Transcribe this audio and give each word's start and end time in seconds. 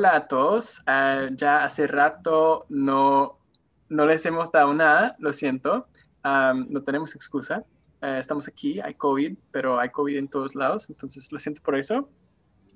hola 0.00 0.16
a 0.16 0.28
todos. 0.28 0.80
Ah, 0.86 1.28
ya 1.30 1.62
hace 1.62 1.86
rato 1.86 2.64
no, 2.70 3.38
no 3.90 4.06
les 4.06 4.24
hemos 4.24 4.50
dado 4.50 4.72
nada, 4.72 5.14
lo 5.18 5.30
siento. 5.34 5.88
no 6.24 6.82
tenemos 6.82 7.14
excusa. 7.14 7.66
Ah, 8.00 8.16
estamos 8.16 8.48
aquí, 8.48 8.80
hay 8.80 8.94
COVID, 8.94 9.36
pero 9.52 9.78
hay 9.78 9.90
COVID 9.90 10.16
en 10.16 10.28
todos 10.28 10.54
lados, 10.54 10.88
entonces 10.88 11.30
lo 11.30 11.38
siento 11.38 11.60
por 11.60 11.76
eso. 11.76 12.08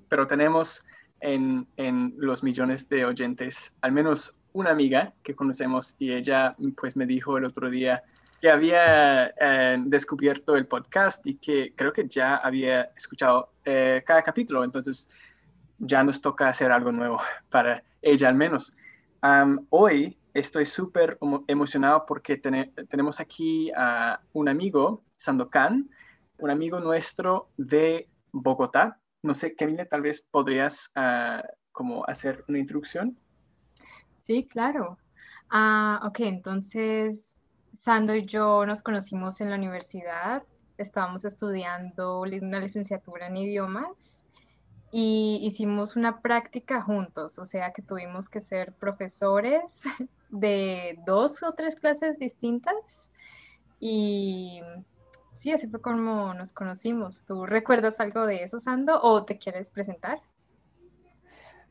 Pero 0.07 0.27
tenemos 0.27 0.85
en, 1.19 1.67
en 1.77 2.13
los 2.15 2.43
millones 2.43 2.87
de 2.89 3.05
oyentes 3.05 3.73
al 3.81 3.91
menos 3.91 4.37
una 4.53 4.69
amiga 4.69 5.15
que 5.23 5.33
conocemos 5.33 5.95
y 5.97 6.13
ella 6.13 6.55
pues 6.77 6.95
me 6.95 7.07
dijo 7.07 7.39
el 7.39 7.45
otro 7.45 7.71
día 7.71 8.03
que 8.39 8.51
había 8.51 9.33
eh, 9.39 9.77
descubierto 9.79 10.55
el 10.55 10.67
podcast 10.67 11.25
y 11.25 11.37
que 11.37 11.73
creo 11.75 11.91
que 11.91 12.07
ya 12.07 12.35
había 12.35 12.91
escuchado 12.95 13.49
eh, 13.63 14.03
cada 14.05 14.21
capítulo. 14.21 14.63
Entonces, 14.63 15.09
ya 15.79 16.03
nos 16.03 16.21
toca 16.21 16.49
hacer 16.49 16.71
algo 16.71 16.91
nuevo 16.91 17.19
para 17.49 17.83
ella 18.01 18.29
al 18.29 18.35
menos. 18.35 18.75
hoy 19.69 20.17
estoy 20.33 20.65
súper 20.65 21.17
emocionado 21.47 22.05
porque 22.05 22.37
tenemos 22.37 23.19
aquí 23.19 23.71
a 23.75 24.19
un 24.33 24.49
amigo, 24.49 25.03
Sandokan, 25.17 25.89
un 26.37 26.49
amigo 26.49 26.79
nuestro 26.79 27.49
de 27.57 28.09
Bogotá. 28.31 28.99
No 29.23 29.33
sé, 29.33 29.55
Camila, 29.55 29.85
tal 29.85 30.01
vez 30.01 30.21
podrías 30.29 30.91
uh, 30.95 31.41
como 31.71 32.05
hacer 32.05 32.43
una 32.47 32.59
introducción. 32.59 33.17
Sí, 34.13 34.45
claro. 34.45 34.97
Ah, 35.49 36.01
ok, 36.03 36.19
entonces 36.19 37.39
Sando 37.85 38.15
y 38.15 38.25
yo 38.25 38.65
nos 38.65 38.81
conocimos 38.81 39.41
en 39.41 39.51
la 39.51 39.57
universidad, 39.57 40.43
estábamos 40.77 41.23
estudiando 41.23 42.19
una 42.21 42.59
licenciatura 42.59 43.27
en 43.27 43.37
idiomas 43.37 44.24
y 44.91 45.39
hicimos 45.43 45.95
una 45.95 46.21
práctica 46.21 46.81
juntos, 46.81 47.37
o 47.39 47.45
sea 47.45 47.73
que 47.73 47.81
tuvimos 47.81 48.29
que 48.29 48.39
ser 48.39 48.73
profesores 48.73 49.83
de 50.29 50.97
dos 51.05 51.43
o 51.43 51.53
tres 51.53 51.75
clases 51.75 52.17
distintas 52.19 53.11
y 53.79 54.61
sí, 55.33 55.51
así 55.51 55.67
fue 55.67 55.81
como 55.81 56.33
nos 56.33 56.53
conocimos. 56.53 57.25
¿Tú 57.25 57.45
recuerdas 57.45 57.99
algo 57.99 58.25
de 58.25 58.43
eso, 58.43 58.57
Sando, 58.59 59.01
o 59.01 59.25
te 59.25 59.37
quieres 59.37 59.69
presentar? 59.69 60.19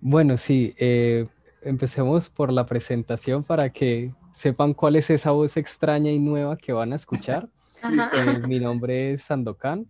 Bueno, 0.00 0.36
sí, 0.36 0.74
eh, 0.78 1.26
empecemos 1.62 2.28
por 2.28 2.52
la 2.52 2.66
presentación 2.66 3.42
para 3.42 3.70
que 3.70 4.12
sepan 4.32 4.74
cuál 4.74 4.96
es 4.96 5.08
esa 5.08 5.30
voz 5.30 5.56
extraña 5.56 6.10
y 6.10 6.18
nueva 6.18 6.56
que 6.56 6.72
van 6.72 6.92
a 6.92 6.96
escuchar. 6.96 7.48
Eh, 7.86 8.38
mi 8.48 8.60
nombre 8.60 9.12
es 9.12 9.24
Sandokan 9.24 9.86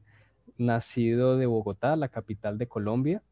nacido 0.58 1.36
de 1.36 1.46
Bogotá, 1.46 1.96
la 1.96 2.08
capital 2.08 2.58
de 2.58 2.68
Colombia. 2.68 3.22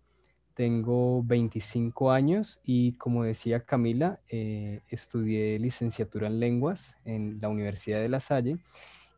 Tengo 0.54 1.22
25 1.22 2.10
años 2.10 2.60
y 2.64 2.92
como 2.92 3.24
decía 3.24 3.64
Camila, 3.64 4.20
eh, 4.28 4.82
estudié 4.88 5.58
licenciatura 5.58 6.26
en 6.26 6.40
lenguas 6.40 6.96
en 7.04 7.40
la 7.40 7.48
Universidad 7.48 8.00
de 8.00 8.08
La 8.08 8.20
Salle 8.20 8.58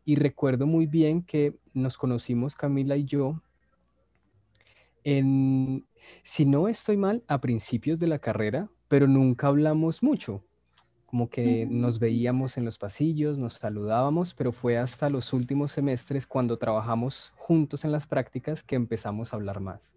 y 0.05 0.15
recuerdo 0.15 0.65
muy 0.65 0.85
bien 0.85 1.23
que 1.23 1.55
nos 1.73 1.97
conocimos 1.97 2.55
Camila 2.55 2.95
y 2.95 3.05
yo 3.05 3.41
en, 5.03 5.85
si 6.23 6.45
no 6.45 6.67
estoy 6.67 6.97
mal, 6.97 7.23
a 7.27 7.41
principios 7.41 7.99
de 7.99 8.07
la 8.07 8.19
carrera, 8.19 8.69
pero 8.87 9.07
nunca 9.07 9.47
hablamos 9.47 10.01
mucho 10.01 10.43
como 11.05 11.29
que 11.29 11.67
nos 11.69 11.99
veíamos 11.99 12.57
en 12.57 12.65
los 12.65 12.77
pasillos, 12.77 13.37
nos 13.37 13.55
saludábamos, 13.55 14.33
pero 14.33 14.51
fue 14.51 14.77
hasta 14.77 15.09
los 15.09 15.33
últimos 15.33 15.71
semestres 15.71 16.25
cuando 16.25 16.57
trabajamos 16.57 17.31
juntos 17.35 17.85
en 17.85 17.91
las 17.91 18.07
prácticas 18.07 18.63
que 18.63 18.75
empezamos 18.75 19.31
a 19.31 19.35
hablar 19.35 19.59
más. 19.59 19.93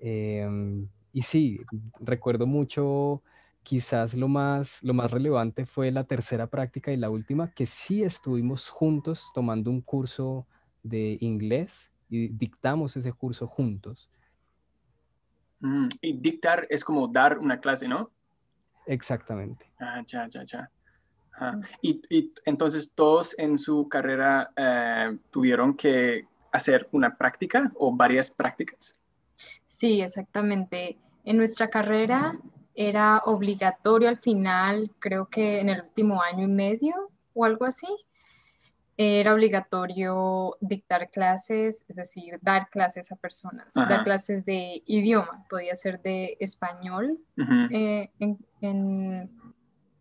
Em, 0.00 0.88
y 1.12 1.22
sí, 1.22 1.60
recuerdo 2.00 2.46
mucho, 2.46 3.22
quizás 3.62 4.14
lo 4.14 4.28
más, 4.28 4.82
lo 4.82 4.94
más 4.94 5.10
relevante 5.10 5.66
fue 5.66 5.90
la 5.90 6.04
tercera 6.04 6.46
práctica 6.46 6.92
y 6.92 6.96
la 6.96 7.10
última, 7.10 7.50
que 7.50 7.66
sí 7.66 8.02
estuvimos 8.02 8.68
juntos 8.68 9.30
tomando 9.34 9.70
un 9.70 9.80
curso 9.80 10.46
de 10.82 11.16
inglés 11.20 11.90
y 12.08 12.28
dictamos 12.28 12.96
ese 12.96 13.12
curso 13.12 13.46
juntos. 13.46 14.10
Mm, 15.60 15.88
y 16.00 16.12
dictar 16.12 16.66
es 16.70 16.84
como 16.84 17.08
dar 17.08 17.38
una 17.38 17.60
clase, 17.60 17.88
¿no? 17.88 18.10
Exactamente. 18.86 19.66
Ah, 19.80 20.02
ya, 20.06 20.28
ya, 20.28 20.44
ya. 20.44 20.70
Y, 21.82 22.00
y, 22.08 22.32
entonces 22.44 22.92
todos 22.94 23.36
en 23.38 23.58
su 23.58 23.88
carrera 23.88 24.50
eh, 24.56 25.16
tuvieron 25.30 25.74
que 25.74 26.26
hacer 26.52 26.88
una 26.92 27.16
práctica 27.16 27.72
o 27.74 27.94
varias 27.94 28.30
prácticas. 28.30 28.94
Sí, 29.66 30.00
exactamente. 30.00 30.96
En 31.24 31.36
nuestra 31.36 31.68
carrera 31.68 32.38
era 32.74 33.18
obligatorio 33.24 34.08
al 34.08 34.18
final, 34.18 34.90
creo 35.00 35.26
que 35.26 35.60
en 35.60 35.68
el 35.68 35.82
último 35.82 36.22
año 36.22 36.44
y 36.44 36.50
medio 36.50 37.10
o 37.34 37.44
algo 37.44 37.64
así, 37.64 37.88
era 38.96 39.34
obligatorio 39.34 40.56
dictar 40.60 41.10
clases, 41.10 41.84
es 41.88 41.96
decir, 41.96 42.38
dar 42.42 42.68
clases 42.68 43.10
a 43.10 43.16
personas, 43.16 43.74
dar 43.74 44.04
clases 44.04 44.44
de 44.44 44.82
idioma, 44.86 45.44
podía 45.50 45.74
ser 45.74 46.00
de 46.02 46.36
español 46.38 47.18
eh, 47.70 48.10
en, 48.20 49.30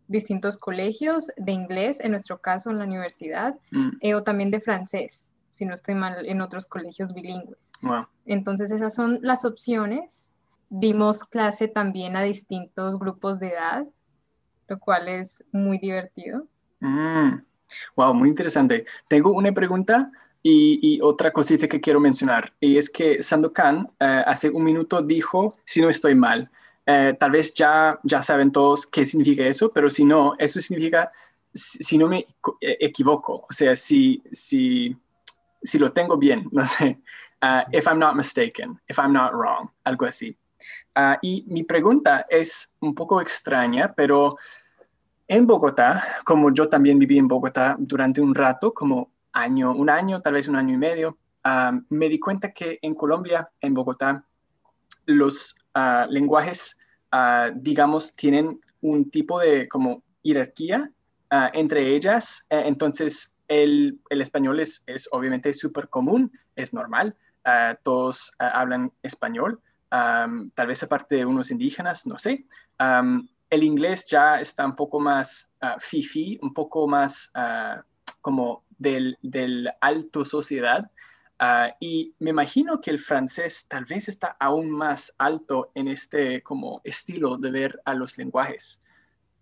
distintos 0.08 0.58
colegios, 0.58 1.32
de 1.38 1.54
inglés, 1.54 2.00
en 2.00 2.12
nuestro 2.12 2.40
caso 2.40 2.70
en 2.70 2.78
la 2.78 2.86
universidad, 2.86 3.56
mm. 3.72 3.90
eh, 4.02 4.14
o 4.14 4.22
también 4.22 4.52
de 4.52 4.60
francés, 4.60 5.34
si 5.50 5.66
no 5.66 5.74
estoy 5.74 5.96
mal, 5.96 6.26
en 6.28 6.42
otros 6.42 6.68
colegios 6.68 7.14
bilingües. 7.14 7.72
Entonces 8.26 8.70
esas 8.70 8.94
son 8.94 9.20
las 9.24 9.44
opciones. 9.44 10.36
Dimos 10.70 11.24
clase 11.24 11.68
también 11.68 12.16
a 12.16 12.22
distintos 12.22 13.00
grupos 13.00 13.40
de 13.40 13.54
edad, 13.54 13.88
lo 14.68 14.80
cual 14.80 15.08
es 15.08 15.44
muy 15.52 15.80
divertido. 15.80 16.48
Mm. 16.80 17.40
Wow, 17.96 18.14
muy 18.14 18.30
interesante. 18.30 18.86
Tengo 19.08 19.32
una 19.32 19.52
pregunta 19.52 20.12
y, 20.42 21.00
otra 21.02 21.32
cosita 21.32 21.68
que 21.68 21.80
quiero 21.80 22.00
mencionar, 22.00 22.54
y 22.60 22.78
es 22.78 22.90
que 22.90 23.24
Sandokan 23.24 23.90
eh, 24.00 24.24
hace 24.26 24.50
un 24.50 24.64
minuto 24.64 25.02
dijo, 25.02 25.58
si 25.64 25.82
no 25.82 25.90
estoy 25.90 26.16
mal, 26.16 26.50
eh, 26.86 27.16
tal 27.18 27.32
vez 27.32 27.54
ya, 27.54 27.98
ya 28.04 28.22
saben 28.22 28.52
todos 28.52 28.86
qué 28.86 29.06
significa 29.06 29.46
eso, 29.46 29.72
pero 29.72 29.90
si 29.90 30.04
no, 30.04 30.36
eso 30.38 30.60
significa 30.60 31.10
si, 31.54 31.98
no 31.98 32.10
me 32.10 32.28
e, 32.60 32.78
equivoco, 32.82 33.46
o 33.50 33.54
sea, 33.54 33.76
si, 33.76 34.22
si, 34.32 34.96
si 35.62 35.80
lo 35.80 35.94
tengo 35.94 36.18
bien, 36.18 36.48
no 36.52 36.66
sé, 36.66 37.00
uh, 37.42 37.64
if 37.72 37.88
I'm 37.88 38.00
not 38.00 38.16
mistaken, 38.16 38.80
if 38.90 39.00
I'm 39.00 39.14
not 39.14 39.32
wrong, 39.32 39.70
algo 39.86 40.06
así. 40.06 40.38
Uh, 40.96 41.18
y 41.22 41.46
mi 41.48 41.64
pregunta 41.64 42.26
es 42.30 42.76
un 42.82 42.94
poco 42.94 43.20
extraña, 43.20 43.94
pero 43.96 44.38
en 45.28 45.48
Bogotá, 45.48 46.04
como 46.26 46.54
yo 46.54 46.68
también 46.68 47.00
viví 47.00 47.18
en 47.18 47.28
Bogotá 47.28 47.76
durante 47.80 48.22
un 48.22 48.36
rato, 48.36 48.74
como 48.74 49.12
año, 49.32 49.74
un 49.74 49.90
año, 49.90 50.22
tal 50.22 50.34
vez 50.34 50.48
un 50.48 50.56
año 50.56 50.74
y 50.74 50.78
medio, 50.78 51.18
me 51.90 52.10
di 52.10 52.20
cuenta 52.20 52.52
que 52.52 52.80
en 52.82 52.94
Colombia, 52.96 53.50
en 53.60 53.74
Bogotá, 53.74 54.26
los 55.06 55.56
ah, 55.74 56.08
lenguajes, 56.10 56.78
ah, 57.12 57.52
digamos, 57.54 58.16
tienen 58.16 58.62
un 58.82 59.10
tipo 59.10 59.40
de 59.40 59.68
como 59.68 60.04
jerarquía 60.24 60.92
entre 61.54 61.96
ellas. 61.96 62.46
Eh, 62.52 62.62
entonces, 62.68 63.36
el, 63.48 64.00
el, 64.12 64.22
español 64.22 64.60
es, 64.60 64.84
es 64.86 65.10
obviamente 65.12 65.52
súper 65.52 65.90
común, 65.90 66.32
es 66.56 66.74
normal, 66.74 67.16
todos 67.82 68.32
hablan 68.38 68.92
español, 69.02 69.60
tal 69.90 70.68
vez 70.68 70.84
aparte 70.84 71.16
de 71.16 71.26
unos 71.26 71.50
indígenas, 71.50 72.06
no 72.06 72.18
sé 72.18 72.46
el 73.54 73.62
inglés 73.62 74.08
ya 74.08 74.42
está 74.42 74.66
un 74.66 74.76
poco 74.76 75.00
más 75.00 75.52
uh, 75.62 75.80
fifi, 75.80 76.40
un 76.42 76.56
poco 76.56 76.88
más 76.88 77.30
ah, 77.36 77.84
como 78.20 78.64
del, 78.80 79.16
alto 79.80 80.26
sociedad. 80.26 80.90
Ah, 81.38 81.76
y 81.80 82.16
me 82.18 82.32
imagino 82.32 82.82
que 82.82 82.90
el 82.90 82.98
francés 82.98 83.68
tal 83.70 83.86
vez 83.86 84.08
está 84.08 84.36
aún 84.40 84.72
más 84.72 85.14
alto 85.20 85.72
en 85.76 85.88
este 85.88 86.42
como 86.42 86.82
estilo 86.84 87.38
de 87.38 87.52
ver 87.52 87.80
a 87.86 87.94
los 87.94 88.18
lenguajes. 88.18 88.82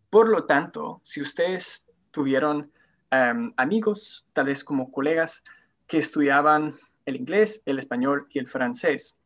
Por 0.09 0.27
lo 0.27 0.43
tanto, 0.43 0.99
si 1.03 1.21
ustedes 1.21 1.87
tuvieron 2.11 2.69
amigos, 3.57 4.25
tal 4.33 4.45
vez 4.47 4.63
como 4.63 4.91
colegas, 4.91 5.43
que 5.87 5.97
estudiaban 5.97 6.75
el 7.05 7.17
inglés, 7.17 7.61
el 7.65 7.79
español 7.79 8.27
y 8.29 8.39
el 8.39 8.47
francés, 8.47 9.17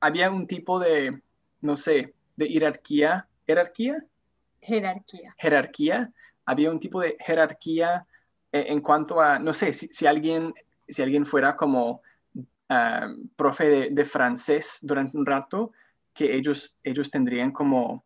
había 0.00 0.30
un 0.30 0.46
tipo 0.46 0.78
de, 0.78 1.22
no 1.60 1.76
sé, 1.76 2.14
de 2.36 2.48
jerarquía 2.48 3.28
jerarquía. 3.46 4.04
Jerarquía. 4.60 5.34
Jerarquía. 5.38 6.12
Había 6.44 6.70
un 6.70 6.78
tipo 6.78 7.00
de 7.00 7.16
jerarquía 7.20 8.06
eh, 8.52 8.66
en 8.68 8.80
cuanto 8.80 9.20
a, 9.20 9.38
no 9.38 9.54
sé, 9.54 9.72
si, 9.72 10.06
alguien, 10.06 10.54
si 10.88 11.02
alguien 11.02 11.24
fuera 11.24 11.56
como 11.56 12.02
ah, 12.68 13.08
profe 13.36 13.90
de, 13.90 14.04
francés 14.04 14.78
durante 14.82 15.16
un 15.16 15.26
rato, 15.26 15.72
que 16.12 16.34
ellos, 16.34 16.78
ellos 16.82 17.10
tendrían 17.10 17.52
como 17.52 18.04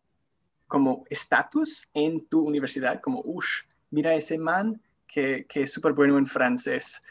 como 0.71 1.05
estatus 1.11 1.91
en 1.95 2.27
tu 2.27 2.47
universidad, 2.47 3.01
como, 3.01 3.21
uff, 3.25 3.63
mira 3.91 4.15
ese 4.15 4.39
man 4.39 4.81
que, 5.05 5.45
que 5.49 5.65
es 5.65 5.73
súper 5.73 5.95
bueno 5.95 6.17
en 6.17 6.29
francés. 6.29 7.03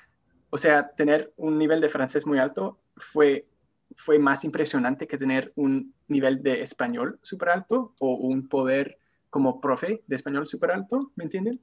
O 0.49 0.57
sea, 0.57 0.87
tener 0.87 1.33
un 1.35 1.57
nivel 1.57 1.81
de 1.81 1.89
francés 1.89 2.25
muy 2.25 2.39
alto 2.39 2.79
fue 2.95 3.45
fue 3.95 4.19
más 4.19 4.43
impresionante 4.43 5.07
que 5.07 5.17
tener 5.17 5.51
un 5.55 5.93
nivel 6.07 6.41
de 6.41 6.61
español 6.61 7.19
súper 7.21 7.49
alto 7.49 7.93
o 7.99 8.15
un 8.15 8.47
poder 8.47 8.97
como 9.29 9.61
profe 9.61 10.03
de 10.07 10.15
español 10.15 10.47
súper 10.47 10.71
alto, 10.71 11.11
¿me 11.15 11.25
entienden? 11.25 11.59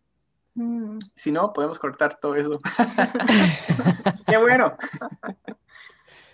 Mm. 0.55 0.99
Si 1.15 1.33
no, 1.33 1.53
podemos 1.53 1.79
cortar 1.79 2.19
todo 2.21 2.35
eso. 2.35 2.61
¡Qué 4.27 4.37
bueno! 4.39 4.77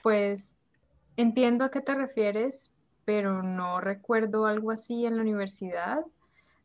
Pues 0.03 0.57
entiendo 1.17 1.65
a 1.65 1.71
qué 1.71 1.81
te 1.81 1.95
refieres, 1.95 2.73
pero 3.05 3.43
no 3.43 3.81
recuerdo 3.81 4.47
algo 4.47 4.71
así 4.71 5.07
en 5.07 5.17
la 5.17 5.23
universidad. 5.23 6.01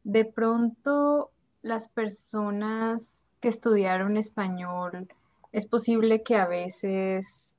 De 0.03 0.25
pronto, 0.25 1.31
las 1.61 1.87
personas 1.87 3.25
que 3.39 3.49
estudiaron 3.49 4.17
español, 4.17 5.07
es 5.51 5.65
posible 5.65 6.23
que 6.23 6.35
a 6.35 6.47
veces 6.47 7.57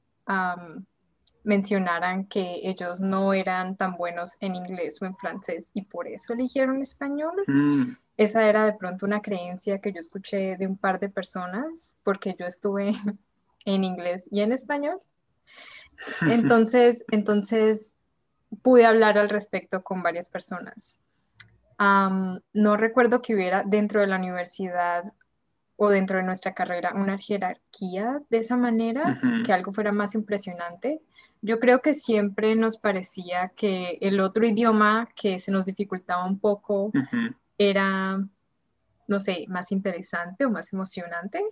mencionaran 1.49 2.27
que 2.27 2.61
ellos 2.63 3.01
no 3.01 3.33
eran 3.33 3.77
tan 3.77 3.97
buenos 3.97 4.37
en 4.41 4.55
inglés 4.55 5.01
o 5.01 5.07
en 5.07 5.17
francés 5.17 5.71
y 5.75 5.83
por 5.83 6.07
eso 6.07 6.35
eligieron 6.35 6.83
español. 6.83 7.43
Mm. 7.47 7.97
Esa 8.17 8.49
era 8.49 8.67
de 8.67 8.75
pronto 8.75 9.07
una 9.07 9.23
creencia 9.23 9.81
que 9.81 9.93
yo 9.93 9.99
escuché 9.99 10.57
de 10.57 10.67
un 10.67 10.77
par 10.77 11.01
de 11.01 11.09
personas 11.09 11.97
porque 12.03 12.37
yo 12.39 12.47
estuve 12.47 12.93
en 13.65 13.85
inglés 13.85 14.29
y 14.31 14.41
en 14.43 14.53
español. 14.53 15.01
Entonces, 16.31 17.05
entonces 17.11 17.97
pude 18.63 18.87
hablar 18.87 19.19
al 19.19 19.29
respecto 19.29 19.83
con 19.83 20.03
varias 20.03 20.29
personas. 20.29 21.01
no 21.79 22.77
recuerdo 22.77 23.21
que 23.21 23.35
hubiera 23.35 23.65
dentro 23.65 24.01
de 24.01 24.07
la 24.07 24.17
universidad 24.17 25.13
o 25.77 25.91
dentro 25.91 26.19
de 26.19 26.25
nuestra 26.25 26.55
carrera 26.55 26.93
una 26.95 27.19
jerarquía 27.19 28.21
de 28.31 28.39
esa 28.39 28.57
manera, 28.57 29.21
que 29.45 29.53
algo 29.53 29.71
fuera 29.71 29.93
más 29.93 30.15
impresionante. 30.15 31.01
Yo 31.41 31.61
creo 31.61 31.81
que 31.81 31.95
siempre 31.95 32.55
nos 32.57 32.79
parecía 32.79 33.53
que 33.57 33.99
el 34.01 34.21
otro 34.21 34.47
idioma 34.47 35.09
que 35.15 35.39
se 35.39 35.53
nos 35.53 35.65
dificultaba 35.65 36.25
un 36.25 36.39
poco 36.39 36.93
era, 37.57 38.19
no 39.07 39.21
sé, 39.21 39.47
más 39.49 39.73
interesante 39.73 40.45
o 40.45 40.51
más 40.51 40.73
emocionante. 40.73 41.43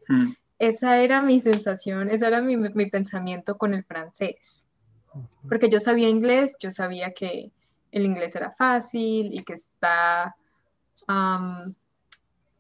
Esa 0.59 0.99
era 0.99 1.23
mi 1.23 1.41
sensación, 1.41 2.11
ese 2.11 2.27
era 2.27 2.41
mi, 2.41 2.57
mi 2.57 2.87
pensamiento 2.87 3.59
con 3.59 3.75
el 3.75 3.85
francés. 3.85 4.67
Porque 5.49 5.69
yo 5.69 5.81
sabía 5.81 6.09
inglés, 6.09 6.57
yo 6.61 6.71
sabía 6.71 7.13
que 7.13 7.53
el 7.93 8.05
inglés 8.05 8.37
era 8.37 8.51
fácil 8.51 9.33
y 9.33 9.43
que 9.45 9.55
está 9.55 10.37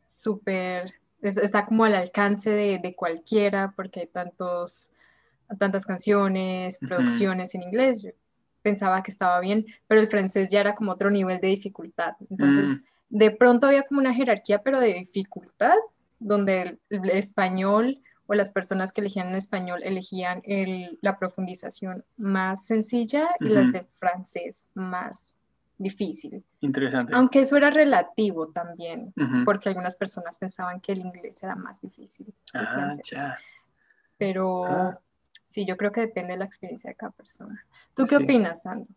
súper, 0.04 0.94
está 1.20 1.66
como 1.66 1.84
al 1.84 1.94
alcance 1.94 2.50
de, 2.50 2.78
de, 2.78 2.94
cualquiera 2.94 3.72
porque 3.74 4.00
hay 4.00 4.06
tantos, 4.06 4.92
tantas 5.58 5.84
canciones, 5.84 6.78
producciones 6.78 7.54
en 7.54 7.62
inglés. 7.62 8.02
Yo 8.02 8.10
pensaba 8.62 9.02
que 9.02 9.10
estaba 9.10 9.38
bien, 9.40 9.64
pero 9.86 10.00
el 10.00 10.08
francés 10.08 10.48
ya 10.50 10.60
era 10.60 10.74
como 10.74 10.92
otro 10.92 11.10
nivel 11.10 11.40
de 11.40 11.48
dificultad. 11.48 12.14
Entonces, 12.30 12.80
mm. 13.10 13.16
de 13.16 13.30
pronto 13.30 13.66
había 13.66 13.84
como 13.84 14.00
una 14.00 14.12
jerarquía, 14.12 14.62
pero 14.62 14.80
de 14.80 14.94
dificultad, 14.94 15.76
donde 16.18 16.78
el 16.90 17.10
español 17.10 18.00
o 18.26 18.34
las 18.34 18.50
personas 18.50 18.92
que 18.92 19.00
elegían 19.00 19.28
en 19.28 19.36
español 19.36 19.82
elegían 19.84 20.42
la 21.00 21.18
profundización 21.18 22.04
más 22.16 22.66
sencilla 22.66 23.28
y 23.40 23.50
las 23.50 23.72
de 23.72 23.84
francés 23.98 24.68
más 24.74 25.36
difícil. 25.78 26.42
Interesante. 26.60 27.14
Aunque 27.14 27.40
eso 27.40 27.56
era 27.56 27.70
relativo 27.70 28.48
también, 28.48 29.12
porque 29.44 29.68
algunas 29.68 29.96
personas 29.96 30.38
pensaban 30.38 30.80
que 30.80 30.92
el 30.92 31.00
inglés 31.00 31.42
era 31.42 31.54
más 31.54 31.80
difícil. 31.80 32.34
ah, 32.54 32.92
ya. 33.04 33.38
Pero 34.18 34.64
ah. 34.64 34.98
Sí, 35.46 35.64
yo 35.64 35.76
creo 35.76 35.92
que 35.92 36.02
depende 36.02 36.32
de 36.32 36.38
la 36.38 36.44
experiencia 36.44 36.90
de 36.90 36.96
cada 36.96 37.12
persona. 37.12 37.64
¿Tú 37.94 38.04
qué 38.04 38.16
opinas, 38.16 38.62
Sandro? 38.62 38.92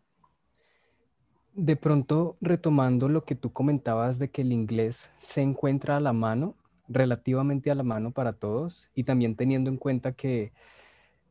De 1.54 1.76
pronto, 1.76 2.36
retomando 2.40 3.08
lo 3.08 3.24
que 3.24 3.34
tú 3.34 3.52
comentabas 3.52 4.18
de 4.18 4.30
que 4.30 4.42
el 4.42 4.52
inglés 4.52 5.10
se 5.18 5.40
encuentra 5.40 5.96
a 5.96 6.00
la 6.00 6.12
mano, 6.12 6.54
relativamente 6.88 7.70
a 7.70 7.74
la 7.74 7.82
mano 7.82 8.10
para 8.10 8.32
todos 8.32 8.90
y 8.94 9.04
también 9.04 9.36
teniendo 9.36 9.70
en 9.70 9.76
cuenta 9.76 10.12
que 10.12 10.52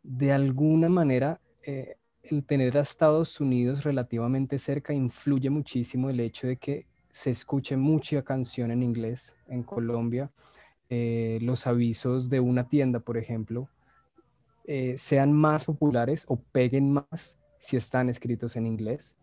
de 0.04 0.32
alguna 0.32 0.90
manera 0.90 1.42
eh, 1.64 1.98
el 2.24 2.46
tener 2.46 2.78
a 2.78 2.82
Estados 2.82 3.40
Unidos 3.42 3.84
relativamente 3.84 4.58
cerca 4.60 4.94
influye 4.94 5.50
muchísimo 5.50 6.10
el 6.10 6.20
hecho 6.20 6.48
de 6.48 6.58
que 6.58 6.86
se 7.12 7.32
escuche 7.32 7.76
mucha 7.76 8.22
canción 8.24 8.72
en 8.72 8.84
inglés 8.84 9.36
en 9.48 9.64
Colombia. 9.64 10.32
Eh, 10.90 11.40
los 11.42 11.68
avisos 11.68 12.30
de 12.30 12.40
una 12.40 12.68
tienda, 12.68 13.00
por 13.00 13.18
ejemplo, 13.18 13.70
eh, 14.72 14.96
sean 15.00 15.34
más 15.34 15.66
populares 15.66 16.26
o 16.28 16.38
peguen 16.38 16.92
más 16.92 17.38
si 17.58 17.76
están 17.76 18.08
escritos 18.08 18.56
en 18.56 18.68
inglés, 18.68 19.16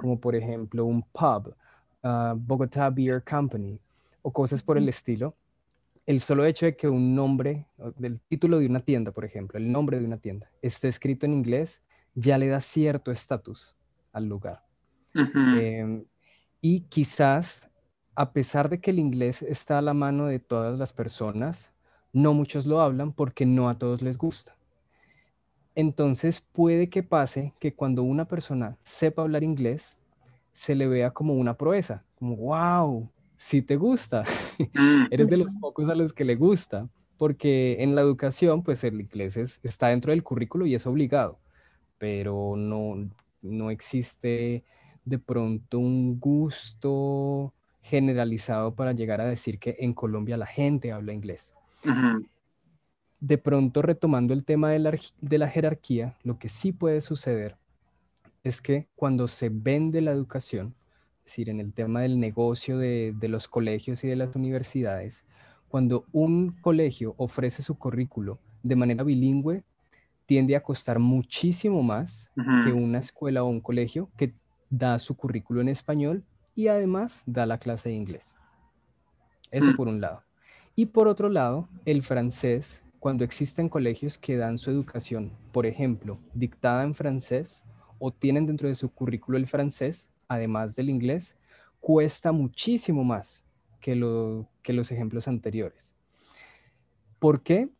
como 0.00 0.20
por 0.20 0.36
ejemplo 0.36 0.84
un 0.84 1.02
pub, 1.02 1.54
uh, 2.02 2.34
Bogotá 2.36 2.90
Beer 2.90 3.22
Company 3.22 3.78
o 4.20 4.30
cosas 4.30 4.62
por 4.62 4.76
el 4.76 4.88
estilo 4.88 5.34
el 6.06 6.20
solo 6.20 6.44
hecho 6.44 6.66
de 6.66 6.76
que 6.76 6.88
un 6.88 7.14
nombre, 7.14 7.66
del 7.96 8.20
título 8.28 8.58
de 8.58 8.66
una 8.66 8.80
tienda, 8.80 9.12
por 9.12 9.24
ejemplo, 9.24 9.58
el 9.58 9.70
nombre 9.70 9.98
de 9.98 10.04
una 10.04 10.18
tienda, 10.18 10.50
esté 10.60 10.88
escrito 10.88 11.26
en 11.26 11.34
inglés, 11.34 11.80
ya 12.14 12.38
le 12.38 12.48
da 12.48 12.60
cierto 12.60 13.12
estatus 13.12 13.76
al 14.12 14.26
lugar. 14.26 14.62
Em, 15.14 16.04
y 16.60 16.80
quizás, 16.80 17.70
a 18.14 18.32
pesar 18.32 18.68
de 18.68 18.80
que 18.80 18.90
el 18.90 18.98
inglés 18.98 19.42
está 19.42 19.78
a 19.78 19.82
la 19.82 19.94
mano 19.94 20.26
de 20.26 20.38
todas 20.38 20.78
las 20.78 20.92
personas, 20.92 21.70
no 22.12 22.34
muchos 22.34 22.66
lo 22.66 22.80
hablan 22.80 23.12
porque 23.12 23.46
no 23.46 23.68
a 23.68 23.78
todos 23.78 24.02
les 24.02 24.18
gusta. 24.18 24.54
Entonces 25.74 26.40
puede 26.52 26.88
que 26.88 27.02
pase 27.02 27.54
que 27.58 27.74
cuando 27.74 28.02
una 28.02 28.26
persona 28.26 28.76
sepa 28.82 29.22
hablar 29.22 29.42
inglés, 29.42 29.98
se 30.52 30.74
le 30.74 30.86
vea 30.86 31.12
como 31.12 31.34
una 31.34 31.56
proeza, 31.56 32.04
como, 32.16 32.36
wow, 32.36 33.10
si 33.36 33.62
te 33.62 33.76
gusta, 33.76 34.22
mm. 34.74 35.06
eres 35.10 35.28
de 35.28 35.36
los 35.38 35.54
pocos 35.54 35.88
a 35.88 35.94
los 35.94 36.12
que 36.12 36.24
le 36.24 36.36
gusta, 36.36 36.88
porque 37.16 37.76
en 37.80 37.94
la 37.94 38.02
educación, 38.02 38.62
pues 38.62 38.84
el 38.84 39.00
inglés 39.00 39.60
está 39.62 39.88
dentro 39.88 40.12
del 40.12 40.22
currículo 40.22 40.66
y 40.66 40.74
es 40.74 40.86
obligado, 40.86 41.38
pero 41.98 42.54
no, 42.56 43.08
no 43.40 43.70
existe 43.70 44.64
de 45.04 45.18
pronto 45.18 45.78
un 45.78 46.20
gusto 46.20 47.54
generalizado 47.80 48.74
para 48.74 48.92
llegar 48.92 49.20
a 49.20 49.26
decir 49.26 49.58
que 49.58 49.76
en 49.80 49.92
Colombia 49.94 50.36
la 50.36 50.46
gente 50.46 50.92
habla 50.92 51.12
inglés. 51.12 51.52
De 53.22 53.38
pronto, 53.38 53.82
retomando 53.82 54.34
el 54.34 54.44
tema 54.44 54.70
de 54.70 54.80
la, 54.80 54.98
de 55.20 55.38
la 55.38 55.48
jerarquía, 55.48 56.16
lo 56.24 56.40
que 56.40 56.48
sí 56.48 56.72
puede 56.72 57.00
suceder 57.00 57.56
es 58.42 58.60
que 58.60 58.88
cuando 58.96 59.28
se 59.28 59.48
vende 59.48 60.00
la 60.00 60.10
educación, 60.10 60.74
es 61.18 61.26
decir, 61.26 61.48
en 61.48 61.60
el 61.60 61.72
tema 61.72 62.00
del 62.00 62.18
negocio 62.18 62.78
de, 62.78 63.14
los 63.20 63.46
colegios 63.46 64.02
y 64.02 64.08
de 64.08 64.16
las 64.16 64.34
universidades, 64.34 65.22
cuando 65.68 66.04
un 66.10 66.56
colegio 66.62 67.14
ofrece 67.16 67.62
su 67.62 67.78
currículo 67.78 68.40
de 68.64 68.74
manera 68.74 69.04
bilingüe, 69.04 69.62
tiende 70.26 70.56
a 70.56 70.62
costar 70.64 70.98
muchísimo 70.98 71.84
más 71.84 72.28
que 72.64 72.72
una 72.72 72.98
escuela 72.98 73.44
o 73.44 73.46
un 73.46 73.60
colegio 73.60 74.10
que 74.16 74.34
da 74.68 74.98
su 74.98 75.16
currículo 75.16 75.60
en 75.60 75.68
español 75.68 76.24
y 76.56 76.66
además 76.66 77.22
da 77.24 77.46
la 77.46 77.58
clase 77.58 77.90
de 77.90 77.94
inglés. 77.94 78.34
Eso 79.52 79.70
mm. 79.70 79.76
por 79.76 79.86
un 79.86 80.00
lado. 80.00 80.24
Y 80.74 80.86
por 80.86 81.06
otro 81.06 81.28
lado, 81.28 81.68
el 81.84 82.02
francés, 82.02 82.81
cuando 83.02 83.24
existen 83.24 83.68
colegios 83.68 84.16
que 84.16 84.36
dan 84.36 84.58
su 84.58 84.70
educación, 84.70 85.32
por 85.50 85.66
ejemplo, 85.66 86.20
dictada 86.34 86.84
en 86.84 86.94
francés 86.94 87.64
o 87.98 88.12
tienen 88.12 88.46
dentro 88.46 88.68
de 88.68 88.76
su 88.76 88.92
currículo 88.92 89.38
el 89.38 89.48
francés, 89.48 90.06
además 90.28 90.76
del 90.76 90.88
inglés, 90.88 91.34
cuesta 91.80 92.30
muchísimo 92.30 93.02
más 93.02 93.42
que, 93.80 93.96
lo, 93.96 94.46
que 94.62 94.72
los 94.72 94.92
ejemplos 94.92 95.26
anteriores. 95.26 95.92
¿Por 97.18 97.42
qué? 97.42 97.70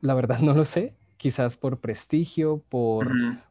La 0.00 0.14
verdad 0.14 0.38
no 0.40 0.54
lo 0.54 0.64
sé. 0.64 0.94
Quizás 1.16 1.56
por 1.56 1.80
prestigio, 1.80 2.62
por, 2.68 3.10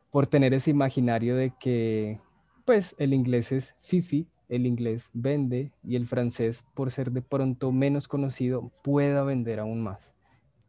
por 0.10 0.25
tener 0.25 0.53
ese 0.53 0.72
imaginario 0.72 1.36
de 1.36 1.51
que, 1.60 2.17
pues, 2.63 2.96
el 2.98 3.13
inglés 3.13 3.51
es 3.51 3.75
fifi, 3.81 4.25
el 4.48 4.65
inglés 4.65 5.10
vende 5.12 5.74
y 5.84 5.98
el 5.98 6.08
francés, 6.08 6.63
por 6.74 6.91
ser 6.91 7.12
de 7.12 7.22
pronto 7.22 7.74
menos 7.74 8.08
conocido, 8.08 8.72
pueda 8.84 9.24
vender 9.24 9.60
aún 9.60 9.84
más. 9.84 10.10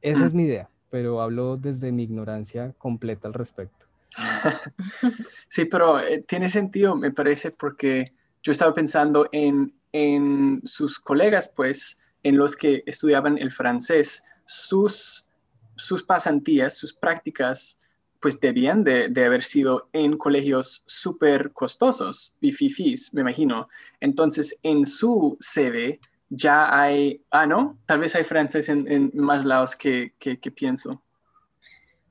Esa 0.03 0.27
es 0.27 0.35
mi 0.35 0.45
idea, 0.45 0.69
pero 0.91 1.21
hablo 1.21 1.57
desde 1.57 1.93
mi 1.93 2.05
ignorancia 2.05 2.73
completa 2.79 3.29
al 3.29 3.35
respecto. 3.35 3.87
sí, 5.49 5.67
pero 5.67 6.01
eh, 6.01 6.25
tiene 6.27 6.51
sentido, 6.51 6.97
me 6.97 7.13
parece, 7.13 7.51
porque 7.51 8.13
yo 8.43 8.53
estaba 8.53 8.75
pensando 8.75 9.29
en, 9.33 9.75
en 9.93 10.63
sus 10.65 10.99
colegas, 10.99 11.49
pues, 11.55 11.99
en 12.23 12.37
los 12.37 12.57
que 12.57 12.83
estudiaban 12.87 13.39
el 13.39 13.51
francés, 13.51 14.25
sus, 14.45 15.27
sus 15.77 16.03
pasantías, 16.03 16.77
sus 16.77 16.93
prácticas, 16.93 17.79
pues 18.21 18.39
debían 18.39 18.85
de, 18.85 19.09
de 19.09 19.25
haber 19.25 19.43
sido 19.43 19.89
en 19.93 20.19
colegios 20.19 20.83
súper 20.87 21.53
costosos 21.53 22.35
y 22.41 22.53
fifis, 22.53 23.15
me 23.15 23.23
imagino. 23.23 23.69
Entonces, 23.99 24.59
en 24.63 24.85
su 24.85 25.39
CV 25.41 26.01
ya 26.31 26.81
hay, 26.81 27.25
ah, 27.31 27.45
no, 27.45 27.79
tal 27.87 27.99
vez 27.99 28.15
hay 28.15 28.23
francés 28.23 28.69
en, 28.69 28.91
en 28.91 29.11
más 29.15 29.45
lados 29.45 29.75
que, 29.75 30.15
que, 30.19 30.39
que 30.39 30.51
pienso. 30.53 31.03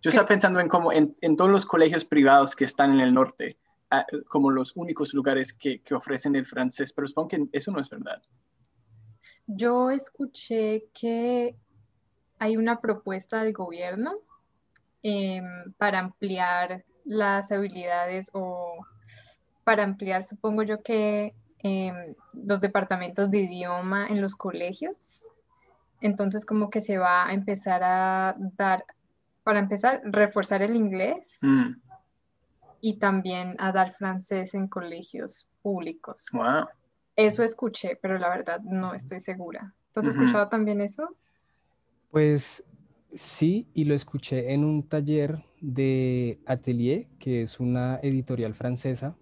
Yo 0.02 0.10
estaba 0.10 0.28
pensando 0.28 0.60
en 0.60 0.68
cómo 0.68 0.92
en, 0.92 1.16
todos 1.36 1.50
los 1.50 1.66
colegios 1.66 2.06
privados 2.06 2.56
que 2.56 2.66
están 2.66 2.92
en 2.94 3.00
el 3.00 3.14
norte, 3.14 3.58
ah, 3.90 4.06
como 4.28 4.52
los 4.52 4.76
únicos 4.76 5.14
lugares 5.14 5.54
que, 5.54 5.82
que 5.82 5.96
ofrecen 5.96 6.36
el 6.36 6.46
francés, 6.46 6.94
pero 6.94 7.08
supongo 7.08 7.30
que 7.30 7.48
eso 7.54 7.72
no 7.72 7.80
es 7.80 7.90
verdad. 7.90 8.22
Yo 9.48 9.90
escuché 9.90 10.86
que 10.94 11.56
hay 12.38 12.58
una 12.58 12.80
propuesta 12.80 13.44
del 13.44 13.54
gobierno 13.54 14.20
em, 15.02 15.74
para 15.78 16.00
ampliar 16.00 16.86
las 17.04 17.52
habilidades 17.52 18.30
o 18.34 18.86
para 19.64 19.84
ampliar, 19.84 20.24
supongo 20.24 20.64
yo 20.64 20.82
que 20.84 21.34
em, 21.64 22.16
los 22.34 22.62
departamentos 22.62 23.30
de 23.32 23.40
idioma 23.40 24.08
en 24.08 24.22
los 24.22 24.36
colegios. 24.36 25.30
Entonces 26.02 26.46
como 26.46 26.70
que 26.70 26.82
se 26.82 26.98
va 26.98 27.28
a 27.28 27.34
empezar 27.34 27.84
a 27.84 28.36
dar, 28.58 28.86
para 29.44 29.60
empezar, 29.60 30.02
reforzar 30.06 30.62
el 30.62 30.76
inglés 30.76 31.40
mm. 31.42 31.72
y 32.82 32.98
también 32.98 33.56
a 33.60 33.72
dar 33.72 33.92
francés 33.92 34.54
en 34.54 34.68
colegios 34.68 35.48
públicos. 35.62 36.28
Wow. 36.32 36.66
Eso 37.16 37.44
escuché, 37.44 37.98
pero 38.02 38.18
la 38.18 38.30
verdad 38.30 38.62
no 38.62 38.94
estoy 38.94 39.20
segura. 39.20 39.74
¿Tú 39.94 40.00
has 40.00 40.08
escuchado 40.08 40.48
también 40.48 40.80
eso? 40.80 41.10
Pues 42.12 42.64
sí, 43.14 43.68
y 43.74 43.84
lo 43.84 43.94
escuché 43.94 44.54
en 44.54 44.64
un 44.64 44.88
taller 44.88 45.44
de 45.60 46.40
Atelier, 46.46 47.08
que 47.20 47.42
es 47.42 47.60
una 47.60 48.00
editorial 48.02 48.54
francesa. 48.54 49.16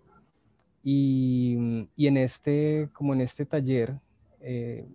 Y, 0.83 1.87
y 1.95 2.07
en 2.07 2.17
este, 2.17 2.89
como 2.93 3.13
en 3.13 3.21
este 3.21 3.45
taller, 3.45 3.99
eh, 4.41 4.87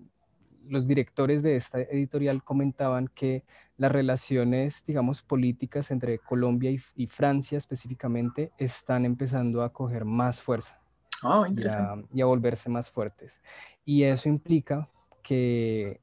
los 0.69 0.87
directores 0.87 1.43
de 1.43 1.57
esta 1.57 1.81
editorial 1.81 2.43
comentaban 2.43 3.09
que 3.09 3.45
las 3.77 3.91
relaciones, 3.91 4.85
digamos, 4.87 5.23
políticas 5.23 5.91
entre 5.91 6.19
Colombia 6.19 6.71
y, 6.71 7.07
Francia 7.07 7.59
específicamente 7.59 8.53
están 8.59 9.05
empezando 9.05 9.63
a 9.63 9.73
coger 9.73 10.05
más 10.05 10.41
fuerza. 10.41 10.81
Oh, 11.25 11.45
y 12.13 12.21
a 12.21 12.27
volverse 12.27 12.69
más 12.69 12.91
fuertes. 12.91 13.41
Y 13.85 14.03
eso 14.03 14.29
implica 14.29 14.89
que 15.23 16.01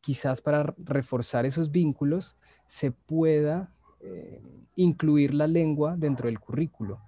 quizás 0.00 0.40
para 0.40 0.74
reforzar 0.78 1.46
esos 1.46 1.70
vínculos 1.70 2.36
se 2.66 2.92
pueda 2.92 3.72
eh, 4.00 4.40
incluir 4.76 5.34
la 5.34 5.46
lengua 5.46 5.96
dentro 5.96 6.26
del 6.26 6.38
currículo. 6.38 7.00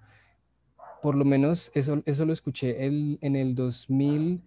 Por 1.03 1.17
lo 1.17 1.25
menos 1.25 1.71
eso, 1.75 2.03
eso 2.07 2.25
lo 2.25 2.33
escuché 2.33 2.87
en 2.87 3.37
el 3.37 3.55
2020, 3.55 4.45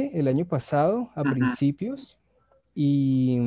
eh, 0.00 0.10
el 0.14 0.28
año 0.28 0.46
pasado, 0.46 1.10
a 1.14 1.22
principios, 1.22 2.18
y, 2.74 3.38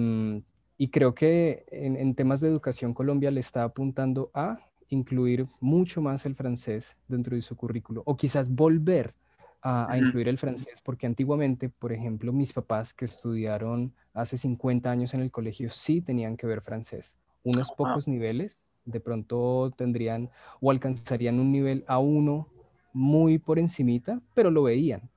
creo 0.92 1.14
que 1.14 1.66
en, 1.72 1.96
en 1.96 2.16
temas 2.16 2.42
de 2.42 2.48
educación 2.48 2.94
Colombia 2.94 3.30
le 3.30 3.40
está 3.40 3.64
apuntando 3.64 4.32
a 4.34 4.60
incluir 4.90 5.48
mucho 5.60 6.02
más 6.02 6.26
el 6.26 6.36
francés 6.36 6.96
dentro 7.08 7.36
de 7.36 7.42
su 7.42 7.56
currículo, 7.56 8.04
o 8.06 8.18
quizás 8.18 8.50
volver 8.50 9.14
a, 9.62 9.98
incluir 9.98 10.28
el 10.28 10.38
francés, 10.38 10.82
porque 10.82 11.06
antiguamente, 11.06 11.70
por 11.70 11.94
ejemplo, 11.94 12.34
mis 12.34 12.54
papás 12.54 12.94
que 12.94 13.06
estudiaron 13.06 13.94
hace 14.14 14.38
50 14.38 14.90
años 14.90 15.14
en 15.14 15.22
el 15.22 15.32
colegio 15.32 15.70
sí 15.70 16.02
tenían 16.02 16.36
que 16.36 16.48
ver 16.48 16.62
francés. 16.62 17.16
Unos 17.44 17.72
pocos 17.72 18.08
niveles, 18.08 18.60
de 18.86 19.00
pronto 19.00 19.74
tendrían 19.76 20.30
o 20.60 20.72
alcanzarían 20.72 21.40
un 21.40 21.52
nivel 21.52 21.86
A1 21.88 22.48
muy 22.94 23.40
por 23.40 23.60
encimita, 23.60 24.22
pero 24.34 24.52
lo 24.52 24.64
veían. 24.64 25.10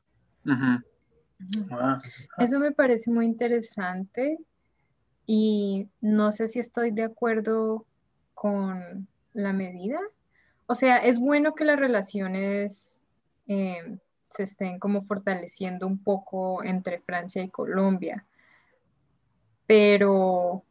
Eso 2.39 2.59
me 2.59 2.73
parece 2.73 3.11
muy 3.11 3.27
interesante 3.27 4.39
y 5.27 5.89
no 6.01 6.33
sé 6.33 6.49
si 6.49 6.59
estoy 6.59 6.91
de 6.91 7.05
acuerdo 7.05 7.87
con 8.35 9.09
la 9.33 9.53
medida. 9.53 9.99
O 10.67 10.75
sea, 10.75 10.99
es 10.99 11.19
bueno 11.19 11.55
que 11.55 11.65
las 11.65 11.79
relaciones 11.79 13.03
eh, 13.49 13.99
se 14.25 14.45
estén 14.45 14.79
como 14.79 15.03
fortaleciendo 15.03 15.87
un 15.87 15.99
poco 15.99 16.63
entre 16.63 17.01
Francia 17.01 17.43
y 17.43 17.51
Colombia. 17.51 18.25
Pero 19.67 20.63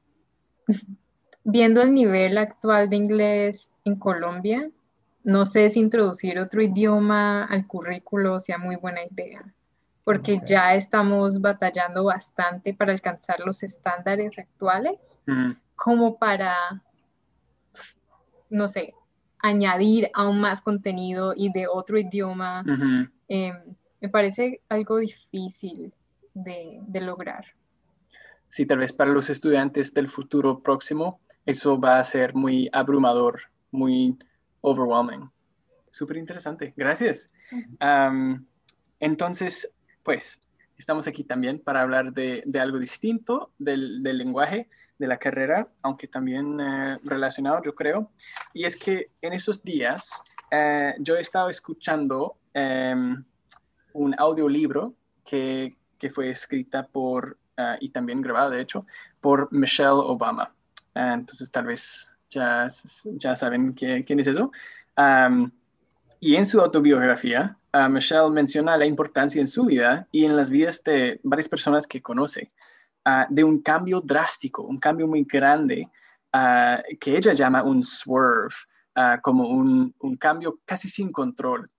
viendo 1.43 1.81
el 1.81 1.93
nivel 1.93 2.37
actual 2.37 2.89
de 2.89 2.95
inglés 2.95 3.73
en 3.83 3.95
Colombia, 3.95 4.69
no 5.23 5.45
sé 5.45 5.69
si 5.69 5.79
introducir 5.79 6.37
otro 6.39 6.61
idioma 6.61 7.45
al 7.45 7.65
currículo 7.65 8.39
sea 8.39 8.57
muy 8.57 8.75
buena 8.75 9.01
idea, 9.03 9.43
porque 10.03 10.41
ya 10.45 10.75
estamos 10.75 11.39
batallando 11.39 12.03
bastante 12.03 12.73
para 12.73 12.91
alcanzar 12.91 13.39
los 13.39 13.63
estándares 13.63 14.37
actuales, 14.37 15.23
como 15.75 16.17
para, 16.17 16.83
no 18.49 18.67
sé, 18.67 18.93
añadir 19.39 20.09
aún 20.13 20.39
más 20.39 20.61
contenido 20.61 21.33
y 21.35 21.51
de 21.51 21.67
otro 21.67 21.97
idioma. 21.97 22.63
Em, 23.27 23.55
me 24.01 24.09
parece 24.09 24.61
algo 24.67 24.97
difícil 24.97 25.93
de, 26.33 26.81
lograr. 27.01 27.45
Sí, 28.47 28.65
tal 28.65 28.79
vez 28.79 28.93
para 28.93 29.11
los 29.11 29.29
estudiantes 29.29 29.93
del 29.93 30.07
futuro 30.07 30.59
próximo, 30.59 31.19
eso 31.45 31.79
va 31.79 31.99
a 31.99 32.03
ser 32.03 32.33
muy 32.33 32.69
abrumador, 32.71 33.41
muy 33.71 34.17
overwhelming. 34.61 35.29
Súper 35.89 36.17
interesante. 36.17 36.73
Gracias. 36.75 37.31
entonces, 38.99 39.73
pues, 40.01 40.41
estamos 40.77 41.07
aquí 41.07 41.23
también 41.23 41.59
para 41.59 41.81
hablar 41.81 42.13
de, 42.13 42.43
algo 42.59 42.79
distinto 42.79 43.51
del, 43.59 44.01
del 44.01 44.17
lenguaje 44.17 44.69
de 44.97 45.07
la 45.07 45.17
carrera, 45.17 45.67
aunque 45.81 46.07
también 46.07 46.59
eh, 46.59 46.97
relacionado, 47.03 47.61
yo 47.63 47.75
creo. 47.75 48.11
Y 48.53 48.65
es 48.65 48.77
que 48.77 49.11
en 49.21 49.33
esos 49.33 49.63
días 49.63 50.21
eh, 50.51 50.93
yo 50.99 51.15
he 51.17 51.19
estado 51.19 51.49
escuchando 51.49 52.37
em, 52.53 53.23
un 53.93 54.15
audiolibro 54.17 54.93
que, 55.25 55.75
que 55.97 56.09
fue 56.09 56.29
escrita 56.29 56.87
por, 56.87 57.37
eh, 57.57 57.77
y 57.81 57.89
también 57.89 58.21
grabado, 58.21 58.51
de 58.51 58.61
hecho, 58.61 58.81
por 59.19 59.51
Michelle 59.51 59.89
Obama. 59.89 60.53
Entonces, 60.93 61.51
tal 61.51 61.65
vez 61.65 62.11
ya, 62.29 62.67
ya 63.17 63.35
saben 63.35 63.73
quién 63.73 64.19
es 64.19 64.27
eso. 64.27 64.51
y 66.19 66.35
en 66.35 66.45
su 66.45 66.61
autobiografía, 66.61 67.57
Michelle 67.89 68.29
menciona 68.29 68.77
la 68.77 68.85
importancia 68.85 69.39
en 69.39 69.47
su 69.47 69.65
vida 69.65 70.07
y 70.11 70.25
en 70.25 70.35
las 70.35 70.49
vidas 70.49 70.83
de 70.83 71.19
varias 71.23 71.49
personas 71.49 71.87
que 71.87 72.01
conoce 72.01 72.49
Ah, 73.05 73.27
de 73.29 73.43
un 73.43 73.61
cambio 73.61 73.99
drástico, 73.99 74.63
un 74.63 74.77
cambio 74.79 75.07
muy 75.07 75.25
grande, 75.25 75.89
que 76.99 77.17
ella 77.17 77.33
llama 77.33 77.61
un 77.61 77.83
swerve, 77.83 78.55
como 79.21 79.49
un, 79.49 79.93
cambio 80.17 80.59
casi 80.65 80.87
sin 80.87 81.11
control. 81.11 81.69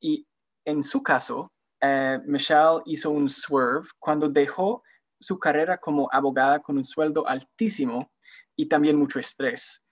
y 0.00 0.26
en 0.64 0.82
su 0.82 1.02
caso, 1.02 1.50
eh, 1.80 2.18
Michelle 2.26 2.82
hizo 2.86 3.10
un 3.10 3.28
swerve 3.28 3.88
cuando 3.98 4.28
dejó 4.28 4.82
su 5.20 5.38
carrera 5.38 5.78
como 5.78 6.08
abogada 6.12 6.60
con 6.60 6.76
un 6.76 6.84
sueldo 6.84 7.26
altísimo 7.26 8.10
y 8.56 8.66
también 8.66 8.96
mucho 8.96 9.18
estrés, 9.18 9.82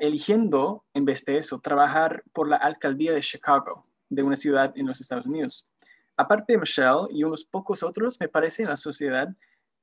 eligiendo, 0.00 0.84
en 0.94 1.04
vez 1.04 1.24
de 1.24 1.38
eso, 1.38 1.60
trabajar 1.60 2.22
por 2.32 2.48
la 2.48 2.56
alcaldía 2.56 3.12
de 3.12 3.20
Chicago, 3.20 3.86
de 4.08 4.22
una 4.22 4.36
ciudad 4.36 4.72
en 4.76 4.86
los 4.86 5.00
Estados 5.00 5.26
Unidos. 5.26 5.66
Aparte 6.16 6.54
de 6.54 6.58
Michelle 6.58 7.08
y 7.10 7.24
unos 7.24 7.44
pocos 7.44 7.82
otros, 7.82 8.18
me 8.20 8.28
parece, 8.28 8.62
en 8.62 8.70
la 8.70 8.76
sociedad, 8.76 9.28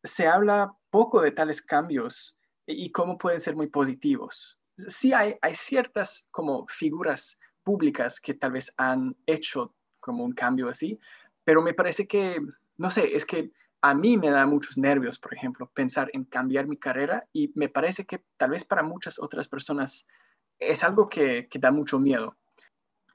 se 0.04 0.28
habla 0.28 0.76
poco 0.90 1.22
de 1.22 1.32
tales 1.32 1.62
cambios 1.62 2.40
y 2.66 2.92
cómo 2.92 3.18
pueden 3.18 3.40
ser 3.40 3.56
muy 3.56 3.68
positivos. 3.68 4.58
Sí 4.78 5.14
hay, 5.14 5.36
hay 5.42 5.54
ciertas 5.54 6.28
como 6.32 6.66
figuras 6.68 7.40
públicas 7.64 8.20
que 8.20 8.34
tal 8.34 8.54
vez 8.54 8.74
han 8.78 9.16
hecho 9.26 9.76
como 10.00 10.24
un 10.24 10.34
cambio 10.34 10.70
así, 10.70 11.00
pero 11.44 11.62
me 11.62 11.74
parece 11.74 12.08
que, 12.08 12.42
no 12.78 12.90
sé, 12.90 13.16
es 13.16 13.26
que 13.26 13.52
a 13.86 13.94
mí 13.94 14.18
me 14.18 14.30
da 14.30 14.46
muchos 14.46 14.78
nervios, 14.78 15.20
por 15.20 15.34
ejemplo, 15.34 15.70
pensar 15.74 16.10
en 16.14 16.24
cambiar 16.24 16.68
mi 16.68 16.78
carrera 16.78 17.28
y 17.34 17.52
me 17.54 17.68
parece 17.68 18.06
que 18.06 18.24
tal 18.38 18.52
vez 18.52 18.64
para 18.64 18.82
muchas 18.82 19.20
otras 19.20 19.50
personas 19.50 20.08
es 20.58 20.86
algo 20.86 21.10
que, 21.10 21.50
da 21.60 21.70
mucho 21.70 22.00
miedo. 22.00 22.38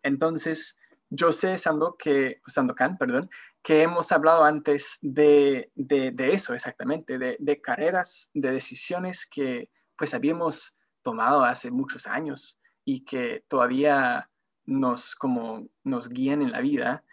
Entonces, 0.02 0.78
yo 1.08 1.32
sé, 1.32 1.56
Sando, 1.56 1.96
que, 1.96 2.42
Sandokan, 2.46 2.98
perdón, 2.98 3.30
que 3.62 3.80
hemos 3.80 4.12
hablado 4.12 4.44
antes 4.44 4.98
de, 5.00 5.72
eso 5.75 6.52
exactamente, 6.52 7.16
de, 7.18 7.60
carreras, 7.62 8.30
de 8.34 8.52
decisiones 8.52 9.25
que 9.26 9.70
pues 9.96 10.12
habíamos 10.12 10.76
tomado 11.00 11.44
hace 11.44 11.70
muchos 11.70 12.06
años 12.06 12.60
y 12.84 13.06
que 13.06 13.42
todavía 13.48 14.30
nos, 14.66 15.14
como, 15.14 15.66
nos 15.82 16.10
guían 16.10 16.42
en 16.42 16.52
la 16.52 16.60
vida, 16.60 17.04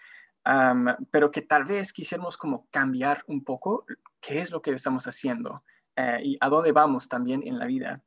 pero 1.12 1.32
que 1.32 1.42
tal 1.42 1.66
vez 1.66 1.92
quisiéramos 1.92 2.38
como 2.38 2.68
cambiar 2.70 3.24
un 3.28 3.44
poco 3.44 3.86
qué 4.22 4.40
es 4.40 4.52
lo 4.52 4.62
que 4.62 4.72
estamos 4.72 5.08
haciendo 5.08 5.64
eh, 5.96 6.20
y 6.24 6.38
a 6.40 6.50
dónde 6.50 6.72
vamos 6.72 7.10
también 7.10 7.42
en 7.46 7.58
la 7.58 7.66
vida. 7.66 8.02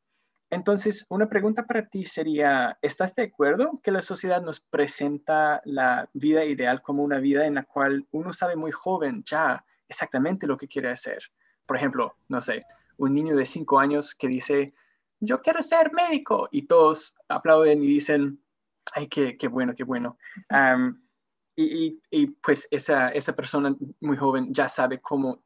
Entonces, 0.50 1.04
una 1.11 1.28
pregunta 1.28 1.66
para 1.66 1.88
ti 1.88 2.04
sería, 2.04 2.78
¿estás 2.80 3.14
de 3.14 3.25
acuerdo 3.25 3.80
que 3.83 3.90
la 3.90 4.00
sociedad 4.00 4.40
nos 4.40 4.61
presenta 4.61 5.61
la 5.64 6.09
vida 6.14 6.45
ideal 6.45 6.80
como 6.80 7.02
una 7.02 7.18
vida 7.18 7.45
en 7.47 7.54
la 7.54 7.64
cual 7.64 8.07
uno 8.12 8.33
sabe 8.33 8.57
muy 8.57 8.71
joven 8.71 9.23
ya 9.25 9.64
exactamente 9.88 10.47
lo 10.47 10.57
que 10.57 10.68
quiere 10.68 10.90
hacer? 10.90 11.23
Por 11.66 11.76
ejemplo, 11.76 12.16
no 12.28 12.40
sé, 12.40 12.64
un 12.97 13.14
niño 13.14 13.37
de 13.37 13.45
cinco 13.45 13.78
años 13.78 14.14
que 14.14 14.28
dice, 14.28 14.73
yo 15.21 15.42
quiero 15.42 15.62
ser 15.62 15.92
médico, 15.92 16.49
y 16.50 16.62
todos 16.62 17.16
aplauden 17.28 17.83
y 17.83 17.87
dicen, 17.87 18.42
ay, 18.95 19.09
qué, 19.09 19.37
qué 19.37 19.49
bueno, 19.49 19.75
qué 19.75 19.85
bueno. 19.85 20.16
Y, 21.65 22.00
y, 22.11 22.27
pues 22.27 22.69
esa, 22.71 23.09
esa 23.09 23.35
persona 23.35 23.75
muy 24.00 24.17
joven 24.17 24.53
ya 24.53 24.69
sabe 24.69 25.00
cómo, 25.00 25.43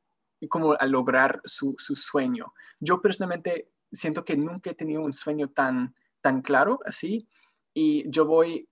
cómo 0.48 0.76
lograr 0.86 1.40
su, 1.44 1.74
su 1.78 1.96
sueño. 1.96 2.52
Yo 2.80 3.00
personalmente 3.00 3.70
siento 3.90 4.24
que 4.24 4.36
nunca 4.36 4.70
he 4.70 4.74
tenido 4.74 5.00
un 5.00 5.12
sueño 5.12 5.48
tan, 5.48 5.94
tan 6.20 6.42
claro 6.42 6.80
así, 6.84 7.26
y 7.74 8.08
yo 8.10 8.26
voy 8.26 8.68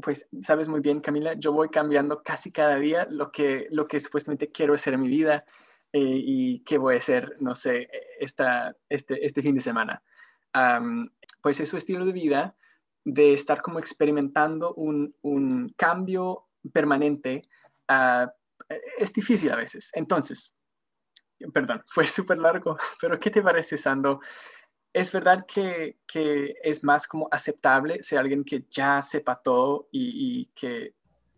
pues 0.00 0.28
sabes 0.40 0.68
muy 0.68 0.80
bien, 0.80 1.00
Camila, 1.00 1.34
yo 1.34 1.52
voy 1.52 1.68
cambiando 1.70 2.22
casi 2.22 2.52
cada 2.52 2.76
día 2.76 3.06
lo 3.10 3.30
que, 3.32 3.66
lo 3.70 3.86
que 3.88 4.00
supuestamente 4.00 4.50
quiero 4.50 4.74
hacer 4.74 4.94
en 4.94 5.00
mi 5.00 5.08
vida 5.08 5.44
eh, 5.92 6.00
y 6.02 6.60
qué 6.60 6.78
voy 6.78 6.94
a 6.94 6.98
hacer, 6.98 7.36
no 7.40 7.54
sé, 7.54 7.88
esta, 8.20 8.76
este, 8.88 9.24
este 9.24 9.42
fin 9.42 9.54
de 9.54 9.60
semana. 9.60 10.02
pues 11.42 11.60
es 11.60 11.68
su 11.68 11.76
estilo 11.76 12.04
de 12.04 12.12
vida 12.12 12.56
de 13.04 13.32
estar 13.32 13.62
como 13.62 13.78
experimentando 13.78 14.74
un, 14.74 15.14
un 15.22 15.72
cambio 15.76 16.47
permanente. 16.68 17.42
Uh, 17.88 18.28
es 18.98 19.12
difícil 19.12 19.50
a 19.52 19.56
veces. 19.56 19.90
Entonces, 19.94 20.54
perdón, 21.52 21.82
fue 21.86 22.06
súper 22.06 22.38
largo, 22.38 22.76
pero 23.00 23.18
¿qué 23.18 23.30
te 23.30 23.42
parece, 23.42 23.76
Sando? 23.76 24.20
es 24.92 25.12
verdad 25.12 25.46
que, 25.46 25.96
es 26.62 26.82
más 26.82 27.06
como 27.06 27.28
aceptable 27.30 28.02
ser 28.02 28.18
alguien 28.18 28.44
que 28.44 28.64
ya 28.70 29.00
sepa 29.02 29.36
todo 29.36 29.88
y, 29.92 30.46
que... 30.54 30.94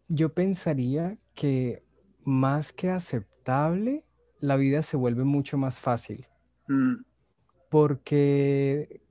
Yo 0.08 0.32
pensaría 0.32 1.18
que 1.34 1.84
más 2.24 2.72
que 2.72 2.90
aceptable, 2.90 4.04
la 4.40 4.56
vida 4.56 4.82
se 4.82 4.96
vuelve 4.96 5.24
mucho 5.24 5.56
más 5.58 5.80
fácil. 5.80 6.26
Mm. 6.68 7.04
Porque 7.68 9.02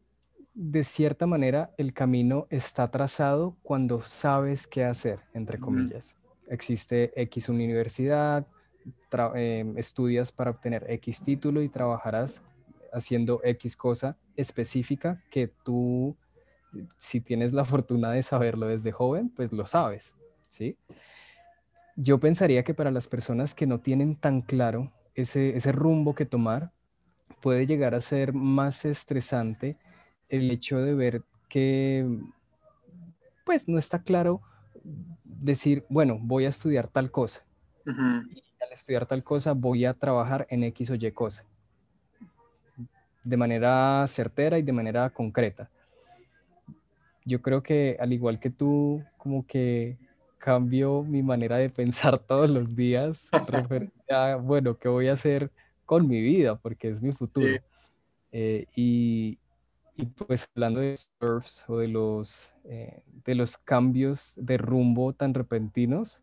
de 0.61 0.83
cierta 0.83 1.25
manera 1.25 1.71
el 1.77 1.93
camino 1.93 2.45
está 2.49 2.91
trazado 2.91 3.55
cuando 3.63 4.01
sabes 4.01 4.67
qué 4.67 4.83
hacer, 4.83 5.21
entre 5.33 5.57
comillas. 5.57 6.17
Existe 6.49 7.13
X 7.15 7.47
universidad, 7.47 8.45
em, 9.35 9.77
estudias 9.77 10.33
para 10.33 10.51
obtener 10.51 10.85
X 10.89 11.21
título 11.23 11.61
y 11.61 11.69
trabajarás 11.69 12.41
haciendo 12.91 13.39
X 13.41 13.77
cosa 13.77 14.17
específica 14.35 15.23
que 15.31 15.47
tú, 15.47 16.17
si 16.97 17.21
tienes 17.21 17.53
la 17.53 17.63
fortuna 17.77 18.11
de 18.11 18.21
saberlo 18.21 18.67
desde 18.67 18.91
joven, 18.91 19.29
pues 19.29 19.53
lo 19.53 19.65
sabes, 19.65 20.13
¿sí? 20.49 20.75
Yo 21.95 22.19
pensaría 22.19 22.65
que 22.65 22.73
para 22.73 22.91
las 22.91 23.07
personas 23.07 23.55
que 23.55 23.65
no 23.65 23.79
tienen 23.79 24.17
tan 24.17 24.41
claro 24.41 24.91
ese, 25.15 25.55
ese 25.55 25.71
rumbo 25.71 26.15
que 26.15 26.25
tomar, 26.25 26.71
puede 27.39 27.65
llegar 27.65 27.95
a 27.95 28.01
ser 28.01 28.33
más 28.33 28.83
estresante 28.83 29.77
el 30.29 30.51
hecho 30.51 30.79
de 30.79 30.93
ver 30.95 31.23
que, 31.49 32.07
pues, 33.45 33.67
no 33.67 33.77
está 33.77 34.03
claro 34.03 34.41
decir, 35.23 35.85
bueno, 35.89 36.17
voy 36.21 36.45
a 36.45 36.49
estudiar 36.49 36.87
tal 36.87 37.11
cosa. 37.11 37.43
Y 37.85 38.63
al 38.63 38.71
estudiar 38.71 39.07
tal 39.07 39.23
cosa 39.23 39.53
voy 39.53 39.85
a 39.85 39.93
trabajar 39.93 40.45
en 40.49 40.63
X 40.63 40.91
o 40.91 40.95
Y 40.95 41.11
cosa 41.11 41.43
de 43.23 43.37
manera 43.37 44.05
certera 44.07 44.57
y 44.57 44.61
de 44.61 44.71
manera 44.71 45.09
concreta. 45.09 45.69
Yo 47.25 47.41
creo 47.41 47.61
que 47.61 47.97
al 47.99 48.13
igual 48.13 48.39
que 48.39 48.49
tú, 48.49 49.03
como 49.17 49.45
que 49.45 49.97
cambio 50.37 51.03
mi 51.03 51.21
manera 51.21 51.57
de 51.57 51.69
pensar 51.69 52.17
todos 52.27 52.49
los 52.49 52.75
días 52.75 53.29
referente 53.47 54.13
a, 54.13 54.35
bueno, 54.37 54.77
¿qué 54.77 54.87
voy 54.87 55.07
a 55.07 55.13
hacer 55.13 55.51
con 55.85 56.07
mi 56.07 56.21
vida? 56.21 56.55
Porque 56.55 56.89
es 56.89 57.01
mi 57.01 57.11
futuro. 57.11 57.57
Eh, 58.31 58.65
y, 58.75 59.37
pues 60.05 60.47
hablando 60.55 60.79
de 60.79 60.95
surfs 60.97 61.65
o 61.67 61.77
de 61.77 61.87
los, 61.87 62.51
eh, 62.65 63.01
de 63.25 63.35
los 63.35 63.57
cambios 63.57 64.33
de 64.35 64.57
rumbo 64.57 65.13
tan 65.13 65.33
repentinos, 65.33 66.21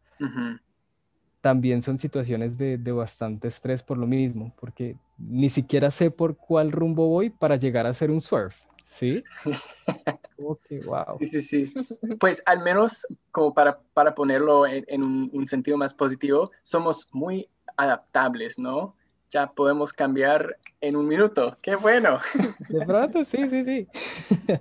también 1.40 1.82
son 1.82 1.98
situaciones 1.98 2.58
de, 2.58 2.78
de, 2.78 2.92
bastante 2.92 3.48
estrés 3.48 3.82
por 3.82 3.98
lo 3.98 4.06
mismo, 4.06 4.52
porque 4.58 4.96
ni 5.18 5.50
siquiera 5.50 5.90
sé 5.90 6.10
por 6.10 6.36
cuál 6.36 6.72
rumbo 6.72 7.08
voy 7.08 7.30
para 7.30 7.56
llegar 7.56 7.86
a 7.86 7.90
hacer 7.90 8.10
un 8.10 8.20
surf, 8.20 8.56
¿sí? 8.86 9.22
okay, 10.38 10.80
wow. 10.80 11.18
Sí, 11.20 11.42
sí, 11.42 11.66
sí. 11.66 11.74
Pues 12.18 12.42
al 12.46 12.62
menos 12.62 13.06
como 13.30 13.54
para, 13.54 13.80
para 13.94 14.14
ponerlo 14.14 14.66
en, 14.66 15.02
un, 15.02 15.46
sentido 15.46 15.76
más 15.76 15.94
positivo, 15.94 16.50
somos 16.62 17.08
muy 17.12 17.48
adaptables, 17.76 18.58
¿no? 18.58 18.96
Ya 19.36 19.52
podemos 19.52 19.92
cambiar 19.92 20.56
en 20.80 20.96
un 20.96 21.06
minuto. 21.06 21.58
¡Qué 21.60 21.76
bueno! 21.76 22.20
De 22.70 22.86
pronto, 22.86 23.22
sí, 23.22 23.36
sí, 23.50 23.64
sí. 23.64 23.86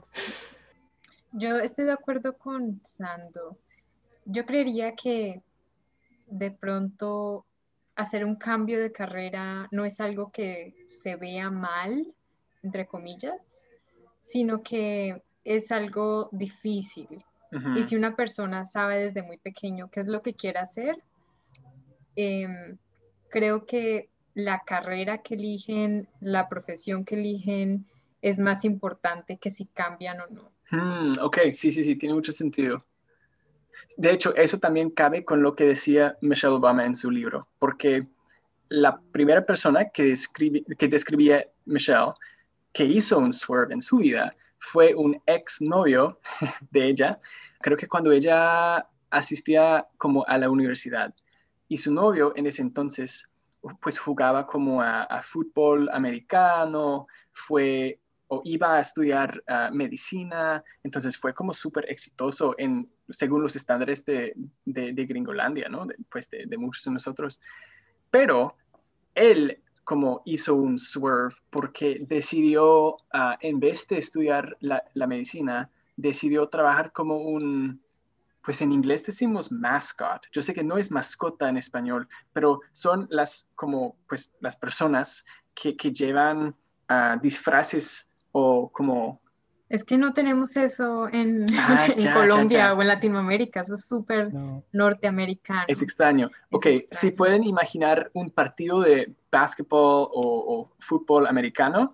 Yo 1.31 1.59
estoy 1.59 1.85
de 1.85 1.93
acuerdo 1.93 2.37
con 2.37 2.81
Sando. 2.83 3.57
Yo 4.25 4.45
creería 4.45 4.93
que 4.93 5.41
de 6.27 6.51
pronto 6.51 7.45
hacer 7.95 8.25
un 8.25 8.35
cambio 8.35 8.81
de 8.81 8.91
carrera 8.91 9.69
no 9.71 9.85
es 9.85 10.01
algo 10.01 10.29
que 10.29 10.75
se 10.87 11.15
vea 11.15 11.49
mal, 11.49 12.13
entre 12.61 12.85
comillas, 12.85 13.71
sino 14.19 14.61
que 14.61 15.23
es 15.45 15.71
algo 15.71 16.27
difícil. 16.33 17.23
Y 17.77 17.83
si 17.83 17.95
una 17.95 18.13
persona 18.13 18.65
sabe 18.65 19.05
desde 19.05 19.23
muy 19.23 19.37
pequeño 19.37 19.89
qué 19.89 20.01
es 20.01 20.07
lo 20.07 20.21
que 20.21 20.33
quiere 20.33 20.59
hacer, 20.59 21.01
em, 22.17 22.77
creo 23.29 23.65
que 23.65 24.09
la 24.35 24.61
carrera 24.65 25.19
que 25.19 25.33
eligen, 25.33 26.07
la 26.19 26.47
profesión 26.47 27.05
que 27.05 27.15
eligen, 27.15 27.87
es 28.21 28.37
más 28.37 28.65
importante 28.65 29.37
que 29.37 29.49
si 29.49 29.65
cambian 29.65 30.17
o 30.19 30.27
no. 30.27 30.51
Hmm, 30.69 31.19
ok, 31.21 31.37
sí, 31.53 31.71
sí, 31.71 31.83
sí, 31.83 31.95
tiene 31.95 32.13
mucho 32.13 32.31
sentido. 32.31 32.83
De 33.97 34.11
hecho, 34.11 34.35
eso 34.35 34.59
también 34.59 34.89
cabe 34.89 35.23
con 35.23 35.41
lo 35.41 35.55
que 35.55 35.63
decía 35.63 36.17
Michelle 36.21 36.53
Obama 36.53 36.85
en 36.85 36.95
su 36.95 37.09
libro, 37.09 37.47
porque 37.59 38.07
la 38.67 38.99
primera 39.11 39.45
persona 39.45 39.89
que, 39.89 40.13
que 40.77 40.87
describía 40.87 41.47
Michelle 41.65 42.11
que 42.73 42.83
hizo 42.83 43.17
un 43.19 43.31
swerve 43.31 43.73
en 43.73 43.81
su 43.81 43.97
vida 43.97 44.35
fue 44.57 44.93
un 44.95 45.21
ex 45.25 45.61
novio 45.61 46.19
de 46.71 46.87
ella, 46.87 47.19
creo 47.61 47.77
que 47.77 47.87
cuando 47.87 48.11
ella 48.11 48.87
asistía 49.09 49.87
como 49.97 50.25
a 50.27 50.37
la 50.37 50.49
universidad. 50.49 51.13
Y 51.67 51.77
su 51.77 51.93
novio 51.93 52.33
en 52.35 52.47
ese 52.47 52.61
entonces 52.61 53.29
pues 53.81 53.97
jugaba 53.99 54.45
como 54.45 54.81
a 54.81 55.21
fútbol 55.21 55.89
americano, 55.91 57.05
fue 57.31 57.99
o 58.27 58.41
iba 58.43 58.77
a 58.77 58.81
estudiar 58.81 59.43
ah, 59.47 59.69
medicina, 59.71 60.63
entonces 60.83 61.17
fue 61.17 61.33
como 61.33 61.53
súper 61.53 61.89
exitoso 61.89 62.55
en, 62.57 62.89
según 63.09 63.43
los 63.43 63.55
estándares 63.55 64.03
de, 64.05 64.33
de, 64.65 65.05
Gringolandia, 65.05 65.69
¿no? 65.69 65.85
De, 65.85 65.95
pues 66.09 66.29
de, 66.29 66.57
muchos 66.57 66.83
de 66.85 66.91
nosotros. 66.91 67.39
Pero 68.09 68.55
él 69.13 69.61
como 69.83 70.23
hizo 70.25 70.55
un 70.55 70.79
swerve 70.79 71.35
porque 71.51 71.99
decidió, 72.07 72.97
ah, 73.13 73.37
en 73.41 73.59
vez 73.59 73.87
de 73.87 73.99
estudiar 73.99 74.57
la, 74.59 74.83
la, 74.95 75.05
medicina, 75.05 75.69
decidió 75.95 76.47
trabajar 76.47 76.91
como 76.91 77.17
un, 77.17 77.81
pues 78.45 78.61
en 78.61 78.71
inglés 78.71 79.03
decimos 79.03 79.51
mascot. 79.51 80.21
Yo 80.31 80.43
sé 80.43 80.53
que 80.53 80.63
no 80.63 80.77
es 80.77 80.91
mascota 80.91 81.49
en 81.49 81.57
español, 81.57 82.07
pero 82.31 82.61
son 82.71 83.07
las 83.09 83.49
como 83.55 83.97
pues 84.07 84.33
las 84.39 84.55
personas 84.55 85.25
que, 85.55 85.75
que 85.75 85.91
llevan 85.91 86.55
uh, 86.89 87.19
disfraces 87.21 88.11
o 88.31 88.69
como... 88.71 89.19
Es 89.67 89.83
que 89.83 89.97
no 89.97 90.13
tenemos 90.13 90.55
eso 90.57 91.09
en, 91.11 91.47
ah, 91.57 91.87
Colombia 92.13 92.75
o 92.75 92.81
en 92.81 92.87
Latinoamérica, 92.87 93.61
eso 93.61 93.73
es 93.73 93.87
súper 93.87 94.31
norteamericano. 94.71 95.63
Es 95.67 95.81
extraño. 95.81 96.29
ok, 96.51 96.67
si 96.91 97.11
pueden 97.11 97.43
imaginar 97.43 98.11
un 98.13 98.29
partido 98.29 98.81
de 98.81 99.15
básquetbol 99.31 100.09
o, 100.13 100.71
fútbol 100.77 101.25
americano, 101.25 101.89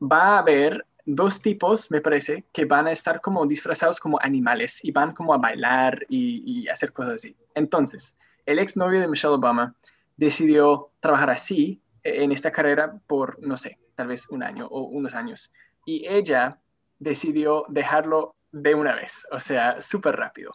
va 0.00 0.36
a 0.36 0.38
haber 0.38 0.86
dos 1.08 1.40
tipos, 1.40 1.90
me 1.90 2.02
parece, 2.02 2.44
que 2.52 2.66
van 2.66 2.86
a 2.86 2.92
estar 2.92 3.22
como 3.22 3.46
disfrazados 3.46 3.98
como 3.98 4.18
animales 4.20 4.84
y 4.84 4.92
van 4.92 5.14
como 5.14 5.32
a 5.32 5.38
bailar 5.38 6.04
y, 6.08 6.68
hacer 6.68 6.92
cosas 6.92 7.14
así. 7.14 7.34
Entonces, 7.54 8.18
el 8.44 8.58
exnovio 8.58 9.00
de 9.00 9.08
Michelle 9.08 9.34
Obama 9.34 9.74
decidió 10.18 10.90
trabajar 11.00 11.30
así 11.30 11.80
en 12.02 12.30
esta 12.30 12.52
carrera 12.52 13.00
por, 13.06 13.38
no 13.40 13.56
sé, 13.56 13.78
tal 13.94 14.08
vez 14.08 14.28
un 14.28 14.42
año 14.42 14.66
o 14.66 14.82
unos 14.82 15.14
años. 15.14 15.50
Y 15.86 16.06
ella 16.06 16.60
decidió 16.98 17.64
dejarlo 17.68 18.34
de 18.52 18.74
una 18.74 18.94
vez, 18.94 19.26
o 19.32 19.40
sea, 19.40 19.80
súper 19.80 20.14
rápido. 20.14 20.52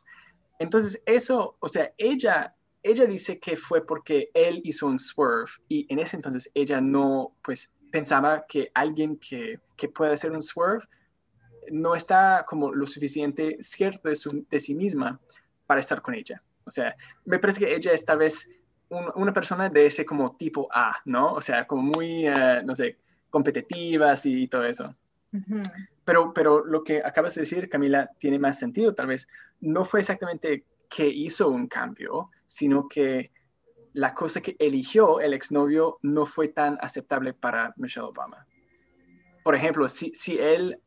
Entonces, 0.60 1.02
eso, 1.08 1.58
o 1.60 1.68
sea, 1.68 1.92
ella, 1.98 2.56
ella 2.84 3.08
dice 3.08 3.40
que 3.40 3.58
fue 3.58 3.84
porque 3.86 4.30
él 4.36 4.62
hizo 4.64 4.86
un 4.86 5.00
swerve 5.00 5.52
y 5.68 5.92
en 5.92 5.98
ese 5.98 6.16
entonces 6.16 6.52
ella 6.54 6.80
no, 6.80 7.36
pues, 7.42 7.74
pensaba 7.94 8.46
que 8.48 8.72
alguien 8.74 9.18
que, 9.18 9.60
que 9.84 9.90
puede 9.90 10.14
hacer 10.14 10.32
un 10.32 10.42
swerve 10.42 10.86
no 11.70 11.94
está 11.94 12.46
como 12.48 12.74
lo 12.74 12.88
suficiente 12.88 13.58
cierto 13.60 14.08
de, 14.08 14.16
su, 14.16 14.46
de 14.50 14.60
sí 14.62 14.74
misma 14.74 15.20
para 15.66 15.82
estar 15.82 16.02
con 16.02 16.16
ella. 16.16 16.42
O 16.64 16.72
sea, 16.72 16.96
me 17.26 17.38
parece 17.38 17.60
que 17.60 17.76
ella 17.76 17.92
es 17.92 18.06
tal 18.06 18.20
vez 18.20 18.50
una 19.16 19.34
persona 19.34 19.68
de 19.68 19.86
ese 19.88 20.06
como 20.06 20.38
tipo 20.38 20.70
A, 20.72 20.96
¿no? 21.04 21.34
O 21.34 21.42
sea, 21.42 21.68
como 21.68 21.82
muy, 21.82 22.28
eh, 22.28 22.62
no 22.64 22.76
sé, 22.76 22.98
competitivas 23.30 24.26
y 24.26 24.48
todo 24.48 24.64
eso. 24.64 24.96
pero, 26.06 26.34
pero 26.34 26.64
lo 26.64 26.82
que 26.82 27.02
acabas 27.04 27.36
de 27.36 27.42
decir, 27.42 27.68
Camila, 27.68 28.10
tiene 28.18 28.40
más 28.40 28.58
sentido 28.60 28.94
tal 28.94 29.08
vez. 29.08 29.28
No 29.60 29.84
fue 29.84 30.00
exactamente 30.00 30.66
que 30.88 31.08
hizo 31.08 31.50
un 31.50 31.68
cambio, 31.68 32.30
sino 32.46 32.88
que 32.88 33.32
la 33.94 34.14
cosa 34.14 34.42
que 34.42 34.56
eligió 34.60 35.20
el 35.20 35.34
exnovio 35.34 36.00
no 36.04 36.26
fue 36.26 36.48
tan 36.48 36.78
aceptable 36.80 37.34
para 37.34 37.74
Michelle 37.76 38.08
Obama. 38.08 38.48
Por 39.44 39.56
ejemplo, 39.56 39.88
si, 39.90 40.14
él, 40.40 40.80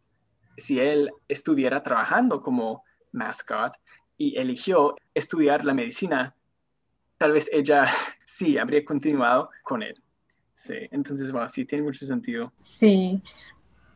si 0.56 0.78
él 0.78 1.10
estuviera 1.28 1.82
trabajando 1.82 2.42
como 2.42 2.82
mascot 3.12 3.72
y 4.16 4.36
eligió 4.38 4.96
estudiar 5.14 5.64
la 5.64 5.74
medicina, 5.74 6.34
tal 7.18 7.32
vez 7.32 7.48
ella 7.52 7.86
sí 8.24 8.58
habría 8.58 8.84
continuado 8.84 9.50
con 9.62 9.82
él. 9.82 9.94
Sí, 10.54 10.74
entonces, 10.90 11.30
sí, 11.52 11.66
tiene 11.66 11.84
mucho 11.84 12.06
sentido. 12.06 12.50
Sí, 12.60 13.22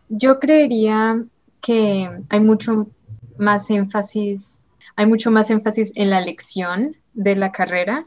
yo 0.08 0.38
creería 0.38 1.24
que 1.62 2.08
hay 2.28 2.40
mucho 2.40 2.90
más 3.38 3.70
énfasis, 3.70 4.68
hay 4.94 5.06
mucho 5.06 5.30
más 5.30 5.50
énfasis 5.50 5.92
en 5.94 6.10
la 6.10 6.20
elección 6.20 6.96
de 7.22 7.36
la 7.36 7.52
carrera 7.52 8.06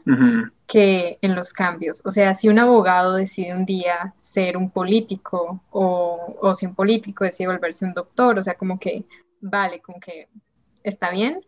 que 0.66 1.18
en 1.22 1.36
los 1.36 1.52
cambios. 1.52 2.02
O 2.04 2.10
sea, 2.10 2.34
si 2.34 2.48
un 2.48 2.58
abogado 2.58 3.14
decide 3.14 3.54
un 3.54 3.64
día 3.64 4.12
ser 4.16 4.56
un 4.56 4.70
político 4.70 5.62
o, 5.70 6.36
o 6.40 6.54
si 6.56 6.66
un 6.66 6.74
político 6.74 7.22
decide 7.22 7.46
volverse 7.46 7.84
un 7.84 7.94
doctor, 7.94 8.38
o 8.38 8.42
sea, 8.42 8.54
como 8.54 8.78
que 8.78 9.04
vale, 9.40 9.80
como 9.80 10.00
que 10.00 10.28
está 10.82 11.10
bien. 11.10 11.40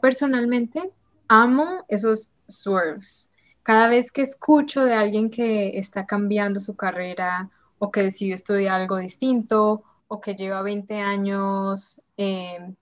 personalmente, 0.00 0.92
amo 1.26 1.84
esos 1.88 2.30
swerves. 2.46 3.30
Cada 3.62 3.88
vez 3.88 4.12
que 4.12 4.22
escucho 4.22 4.84
de 4.84 4.94
alguien 4.94 5.30
que 5.30 5.78
está 5.78 6.06
cambiando 6.06 6.60
su 6.60 6.76
carrera 6.76 7.50
o 7.78 7.90
que 7.90 8.02
decidió 8.02 8.34
estudiar 8.34 8.80
algo 8.80 8.98
distinto 8.98 9.82
o 10.06 10.20
que 10.20 10.36
lleva 10.36 10.62
20 10.62 11.00
años 11.00 12.02
eh, 12.16 12.74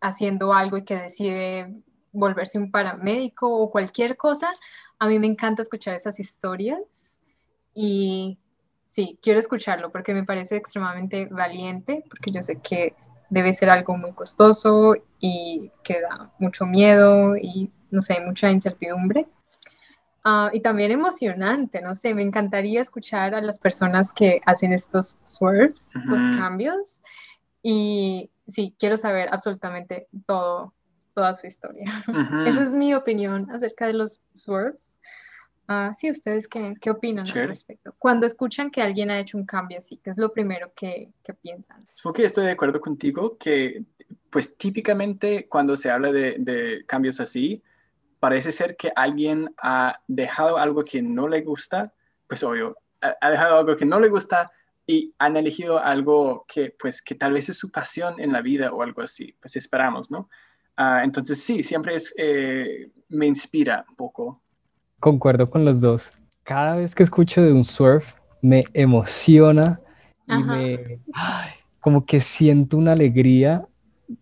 haciendo 0.00 0.52
algo 0.52 0.78
y 0.78 0.84
que 0.84 0.96
decide 0.96 1.74
volverse 2.12 2.58
un 2.58 2.70
paramédico 2.70 3.48
o 3.48 3.70
cualquier 3.70 4.16
cosa, 4.16 4.50
a 4.98 5.08
mí 5.08 5.18
me 5.18 5.26
encanta 5.26 5.62
escuchar 5.62 5.94
esas 5.94 6.20
historias 6.20 7.18
y 7.74 8.38
sí, 8.86 9.18
quiero 9.22 9.38
escucharlo 9.38 9.90
porque 9.90 10.14
me 10.14 10.24
parece 10.24 10.56
extremadamente 10.56 11.26
valiente, 11.26 12.04
porque 12.08 12.30
yo 12.30 12.42
sé 12.42 12.60
que 12.60 12.94
debe 13.30 13.52
ser 13.54 13.70
algo 13.70 13.96
muy 13.96 14.12
costoso 14.12 14.94
y 15.18 15.72
que 15.82 16.02
da 16.02 16.32
mucho 16.38 16.66
miedo 16.66 17.36
y 17.36 17.70
no 17.90 18.02
sé, 18.02 18.20
mucha 18.20 18.50
incertidumbre. 18.50 19.26
Ah, 20.24 20.50
y 20.52 20.60
también 20.60 20.92
emocionante, 20.92 21.80
no 21.80 21.94
sé, 21.94 22.14
me 22.14 22.22
encantaría 22.22 22.80
escuchar 22.80 23.34
a 23.34 23.40
las 23.40 23.58
personas 23.58 24.12
que 24.12 24.40
hacen 24.46 24.72
estos 24.72 25.18
swerves, 25.24 25.90
estos 25.94 26.22
cambios. 26.38 27.02
Y 27.62 28.30
sí, 28.46 28.74
quiero 28.78 28.96
saber 28.96 29.28
absolutamente 29.32 30.08
todo 30.26 30.74
toda 31.14 31.32
su 31.34 31.46
historia. 31.46 31.84
Esa 32.46 32.62
es 32.62 32.70
mi 32.70 32.94
opinión 32.94 33.50
acerca 33.50 33.86
de 33.86 33.94
los 33.94 34.22
swerves. 34.32 35.00
Uh, 35.68 35.94
sí, 35.94 36.10
¿ustedes 36.10 36.48
qué, 36.48 36.74
qué 36.80 36.90
opinan 36.90 37.26
al 37.26 37.48
respecto? 37.48 37.94
Cuando 37.98 38.26
escuchan 38.26 38.70
que 38.70 38.82
alguien 38.82 39.10
ha 39.10 39.20
hecho 39.20 39.38
un 39.38 39.46
cambio 39.46 39.78
así, 39.78 39.98
¿qué 40.02 40.10
es 40.10 40.18
lo 40.18 40.32
primero 40.32 40.72
que, 40.74 41.10
que 41.22 41.34
piensan? 41.34 41.86
Ok, 42.04 42.18
estoy 42.20 42.46
de 42.46 42.50
acuerdo 42.50 42.80
contigo 42.80 43.36
que, 43.38 43.84
pues 44.28 44.56
típicamente 44.56 45.46
cuando 45.48 45.76
se 45.76 45.90
habla 45.90 46.10
de, 46.12 46.36
de 46.38 46.84
cambios 46.86 47.20
así, 47.20 47.62
parece 48.18 48.52
ser 48.52 48.76
que 48.76 48.92
alguien 48.94 49.54
ha 49.56 50.00
dejado 50.08 50.58
algo 50.58 50.82
que 50.82 51.00
no 51.00 51.28
le 51.28 51.40
gusta, 51.40 51.92
pues 52.26 52.42
obvio, 52.42 52.76
ha 53.00 53.30
dejado 53.30 53.58
algo 53.58 53.76
que 53.76 53.84
no 53.84 53.98
le 53.98 54.08
gusta 54.08 54.50
y 54.86 55.14
han 55.18 55.36
elegido 55.36 55.78
algo 55.78 56.44
que, 56.46 56.74
pues, 56.78 57.02
que 57.02 57.14
tal 57.14 57.32
vez 57.32 57.48
es 57.48 57.58
su 57.58 57.70
pasión 57.70 58.20
en 58.20 58.32
la 58.32 58.42
vida 58.42 58.72
o 58.72 58.82
algo 58.82 59.02
así, 59.02 59.34
pues 59.40 59.56
esperamos, 59.56 60.10
¿no? 60.10 60.28
Ah, 60.82 61.04
entonces 61.04 61.40
sí, 61.40 61.62
siempre 61.62 61.94
es, 61.94 62.12
eh, 62.18 62.90
me 63.08 63.26
inspira 63.26 63.84
un 63.88 63.94
poco. 63.94 64.42
Concuerdo 64.98 65.48
con 65.48 65.64
los 65.64 65.80
dos. 65.80 66.12
Cada 66.42 66.76
vez 66.76 66.94
que 66.94 67.04
escucho 67.04 67.40
de 67.40 67.52
un 67.52 67.64
surf, 67.64 68.14
me 68.40 68.64
emociona 68.74 69.80
y 70.26 70.42
me... 70.42 70.98
como 71.80 72.04
que 72.04 72.20
siento 72.20 72.76
una 72.76 72.92
alegría. 72.92 73.66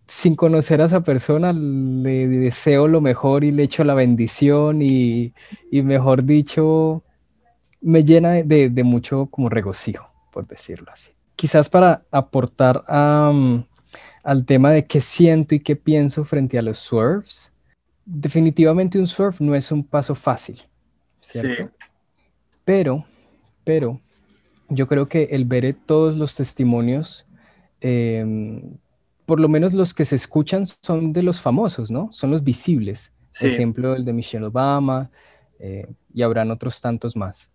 Sin 0.07 0.35
conocer 0.35 0.81
a 0.81 0.85
esa 0.85 1.01
persona, 1.01 1.51
le 1.51 2.27
deseo 2.27 2.87
lo 2.87 3.01
mejor 3.01 3.43
y 3.43 3.51
le 3.51 3.63
echo 3.63 3.83
la 3.83 3.95
bendición 3.95 4.81
y, 4.81 5.33
y 5.71 5.81
mejor 5.81 6.23
dicho, 6.23 7.03
me 7.81 8.03
llena 8.03 8.31
de, 8.31 8.69
de, 8.69 8.83
mucho 8.83 9.25
como 9.25 9.49
regocijo, 9.49 10.09
por 10.31 10.47
decirlo 10.47 10.91
así. 10.93 11.11
Quizás 11.35 11.69
para 11.69 12.05
aportar 12.11 12.85
a, 12.87 13.33
al 14.23 14.45
tema 14.45 14.71
de 14.71 14.85
qué 14.85 15.01
siento 15.01 15.55
y 15.55 15.59
qué 15.59 15.75
pienso 15.75 16.23
frente 16.23 16.57
a 16.57 16.61
los 16.61 16.79
swerves, 16.79 17.51
definitivamente 18.05 18.99
un 18.99 19.07
surf 19.07 19.39
no 19.41 19.55
es 19.55 19.71
un 19.71 19.83
paso 19.83 20.15
fácil, 20.15 20.61
¿cierto? 21.19 21.63
Sí. 21.63 21.87
Pero, 22.65 23.05
pero, 23.63 23.99
yo 24.69 24.87
creo 24.87 25.07
que 25.07 25.23
el 25.31 25.45
ver 25.45 25.75
todos 25.85 26.15
los 26.15 26.35
testimonios, 26.35 27.25
em, 27.79 28.77
por 29.25 29.39
lo 29.39 29.49
menos 29.49 29.73
los 29.73 29.93
que 29.93 30.05
se 30.05 30.15
escuchan 30.15 30.65
son 30.65 31.13
de 31.13 31.23
los 31.23 31.41
famosos, 31.41 31.89
¿no? 31.91 32.09
Son 32.11 32.31
los 32.31 32.43
visibles. 32.43 33.11
Por 33.39 33.49
ejemplo, 33.49 33.95
el 33.95 34.03
de 34.03 34.11
Michelle 34.11 34.45
Obama, 34.45 35.09
eh, 35.59 35.87
y 36.13 36.21
habrán 36.21 36.51
otros 36.51 36.81
tantos 36.81 37.15
más. 37.15 37.49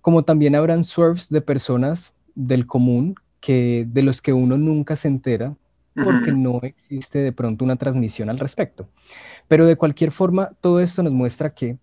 Como 0.00 0.24
también 0.24 0.54
habrán 0.54 0.84
swerves 0.84 1.28
de 1.28 1.42
personas 1.42 2.14
del 2.34 2.66
común 2.66 3.14
que 3.40 3.84
de 3.88 4.02
los 4.02 4.22
que 4.22 4.32
uno 4.32 4.56
nunca 4.56 4.96
se 4.96 5.08
entera 5.08 5.54
porque 5.94 6.32
no 6.32 6.60
existe 6.62 7.18
de 7.18 7.32
pronto 7.32 7.64
una 7.64 7.76
transmisión 7.76 8.30
al 8.30 8.38
respecto. 8.38 8.88
Pero 9.48 9.66
de 9.66 9.76
cualquier 9.76 10.10
forma, 10.10 10.52
todo 10.60 10.80
esto 10.80 11.02
nos 11.02 11.12
muestra 11.12 11.54
que 11.54 11.78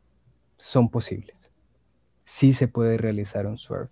son 0.58 0.90
posibles. 0.90 1.52
Sí 2.26 2.54
se 2.54 2.68
puede 2.68 2.98
realizar 2.98 3.48
un 3.48 3.58
surf. 3.58 3.90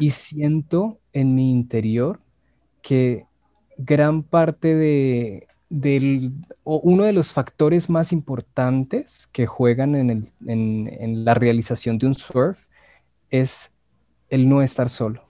Y 0.00 0.10
siento 0.10 0.98
en 1.12 1.34
mi 1.34 1.50
interior 1.50 2.20
que 2.80 3.26
gran 3.76 4.22
parte 4.22 4.74
de, 4.74 5.46
del, 5.68 6.32
o 6.64 6.80
uno 6.82 7.04
de 7.04 7.12
los 7.12 7.32
factores 7.32 7.88
más 7.88 8.12
importantes 8.12 9.28
que 9.28 9.46
juegan 9.46 9.94
en, 9.94 10.10
el, 10.10 10.28
en, 10.46 11.24
la 11.24 11.34
realización 11.34 11.98
de 11.98 12.06
un 12.06 12.14
surf 12.14 12.58
es 13.30 13.70
el 14.28 14.48
no 14.48 14.62
estar 14.62 14.88
solo, 14.90 15.24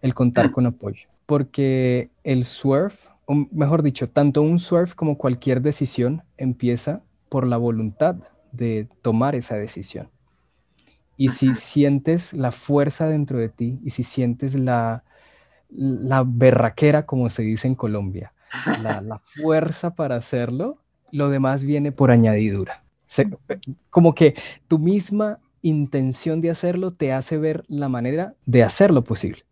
el 0.00 0.14
contar 0.14 0.52
con 0.52 0.66
apoyo. 0.66 1.08
Porque 1.26 2.10
el 2.24 2.44
surf 2.44 3.07
mejor 3.34 3.82
dicho, 3.82 4.08
tanto 4.08 4.42
un 4.42 4.58
surf 4.58 4.94
como 4.94 5.18
cualquier 5.18 5.60
decisión 5.60 6.22
empieza 6.36 7.02
por 7.28 7.46
la 7.46 7.56
voluntad 7.56 8.16
de 8.52 8.88
tomar 9.02 9.34
esa 9.34 9.56
decisión. 9.56 10.08
Y 11.16 11.30
si 11.30 11.54
sientes 11.54 12.32
la 12.32 12.52
fuerza 12.52 13.06
dentro 13.08 13.38
de 13.38 13.48
ti 13.48 13.80
y 13.84 13.90
si 13.90 14.04
sientes 14.04 14.54
la, 14.54 15.04
la 15.68 16.24
berraquera, 16.26 17.06
como 17.06 17.28
se 17.28 17.42
dice 17.42 17.66
en 17.66 17.74
Colombia, 17.74 18.32
la, 18.82 19.18
fuerza 19.22 19.94
para 19.94 20.16
hacerlo, 20.16 20.78
lo 21.10 21.28
demás 21.28 21.64
viene 21.64 21.92
por 21.92 22.10
añadidura. 22.10 22.84
como 23.90 24.14
que 24.14 24.34
tu 24.68 24.78
misma 24.78 25.40
intención 25.62 26.40
de 26.40 26.50
hacerlo 26.50 26.92
te 26.92 27.12
hace 27.12 27.36
ver 27.36 27.64
la 27.68 27.88
manera 27.88 28.34
de 28.46 28.62
hacerlo 28.62 29.04
posible. 29.04 29.42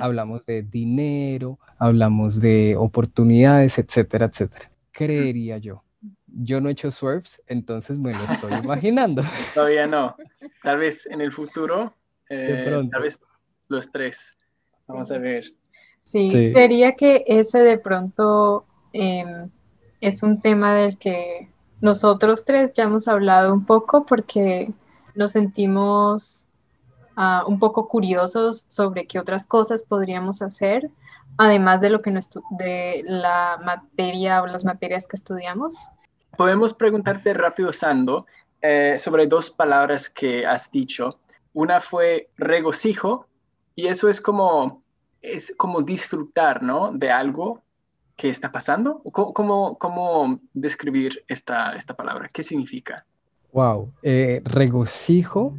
Hablamos 0.00 0.44
de 0.46 0.62
dinero, 0.62 1.58
hablamos 1.78 2.40
de 2.40 2.76
oportunidades, 2.76 3.78
etcétera, 3.78 4.26
etcétera. 4.26 4.70
Creería 4.92 5.58
yo. 5.58 5.82
Yo 6.26 6.60
no 6.60 6.68
he 6.68 6.72
hecho 6.72 6.90
swerves, 6.90 7.40
entonces 7.46 7.98
me 7.98 8.12
lo 8.12 8.24
estoy 8.24 8.52
imaginando. 8.64 9.22
Todavía 9.54 9.86
no. 9.86 10.16
Tal 10.62 10.78
vez 10.78 11.06
en 11.06 11.20
el 11.20 11.32
futuro, 11.32 11.94
eh, 12.28 12.88
tal 12.90 13.02
vez 13.02 13.20
los 13.68 13.90
tres. 13.90 14.36
Vamos 14.88 15.10
a 15.10 15.18
ver. 15.18 15.54
Sí, 16.00 16.28
creería 16.28 16.94
que 16.96 17.24
ese 17.26 17.60
de 17.60 17.78
pronto 17.78 18.66
em, 18.92 19.50
es 20.00 20.22
un 20.22 20.40
tema 20.40 20.74
del 20.74 20.98
que 20.98 21.48
nosotros 21.80 22.44
tres 22.44 22.72
ya 22.74 22.84
hemos 22.84 23.08
hablado 23.08 23.54
un 23.54 23.64
poco 23.64 24.04
porque 24.04 24.70
nos 25.14 25.32
sentimos 25.32 26.50
Ah, 27.16 27.44
un 27.46 27.58
poco 27.58 27.86
curiosos 27.86 28.64
sobre 28.68 29.06
qué 29.06 29.20
otras 29.20 29.46
cosas 29.46 29.84
podríamos 29.84 30.42
hacer, 30.42 30.90
además 31.36 31.80
de 31.80 31.90
lo 31.90 32.02
que 32.02 32.10
no 32.10 32.18
de 32.58 33.02
la 33.06 33.58
materia 33.64 34.42
o 34.42 34.46
las 34.46 34.64
materias 34.64 35.06
que 35.06 35.16
estudiamos. 35.16 35.76
Podemos 36.36 36.74
preguntarte 36.74 37.32
rápido, 37.32 37.72
Sando, 37.72 38.26
eh, 38.60 38.98
sobre 38.98 39.28
dos 39.28 39.50
palabras 39.50 40.10
que 40.10 40.44
has 40.44 40.72
dicho. 40.72 41.20
Una 41.52 41.80
fue 41.80 42.30
regocijo, 42.36 43.28
y 43.76 43.86
eso 43.86 44.08
es 44.08 44.20
como, 44.20 44.82
es 45.22 45.54
como 45.56 45.82
disfrutar, 45.82 46.64
¿no? 46.64 46.90
De 46.92 47.12
algo 47.12 47.62
que 48.16 48.28
está 48.28 48.50
pasando. 48.50 49.02
¿Cómo, 49.12 49.78
cómo, 49.78 50.40
describir 50.52 51.24
esta, 51.28 51.76
esta 51.76 51.94
palabra? 51.94 52.28
¿Qué 52.32 52.42
significa? 52.42 53.04
Wow, 53.52 53.92
eh, 54.02 54.42
regocijo 54.44 55.54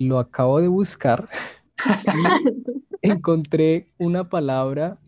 lo 0.00 0.18
acabo 0.18 0.60
de 0.60 0.68
buscar 0.68 1.28
encontré 3.02 3.92
una 3.98 4.28
palabra 4.28 4.98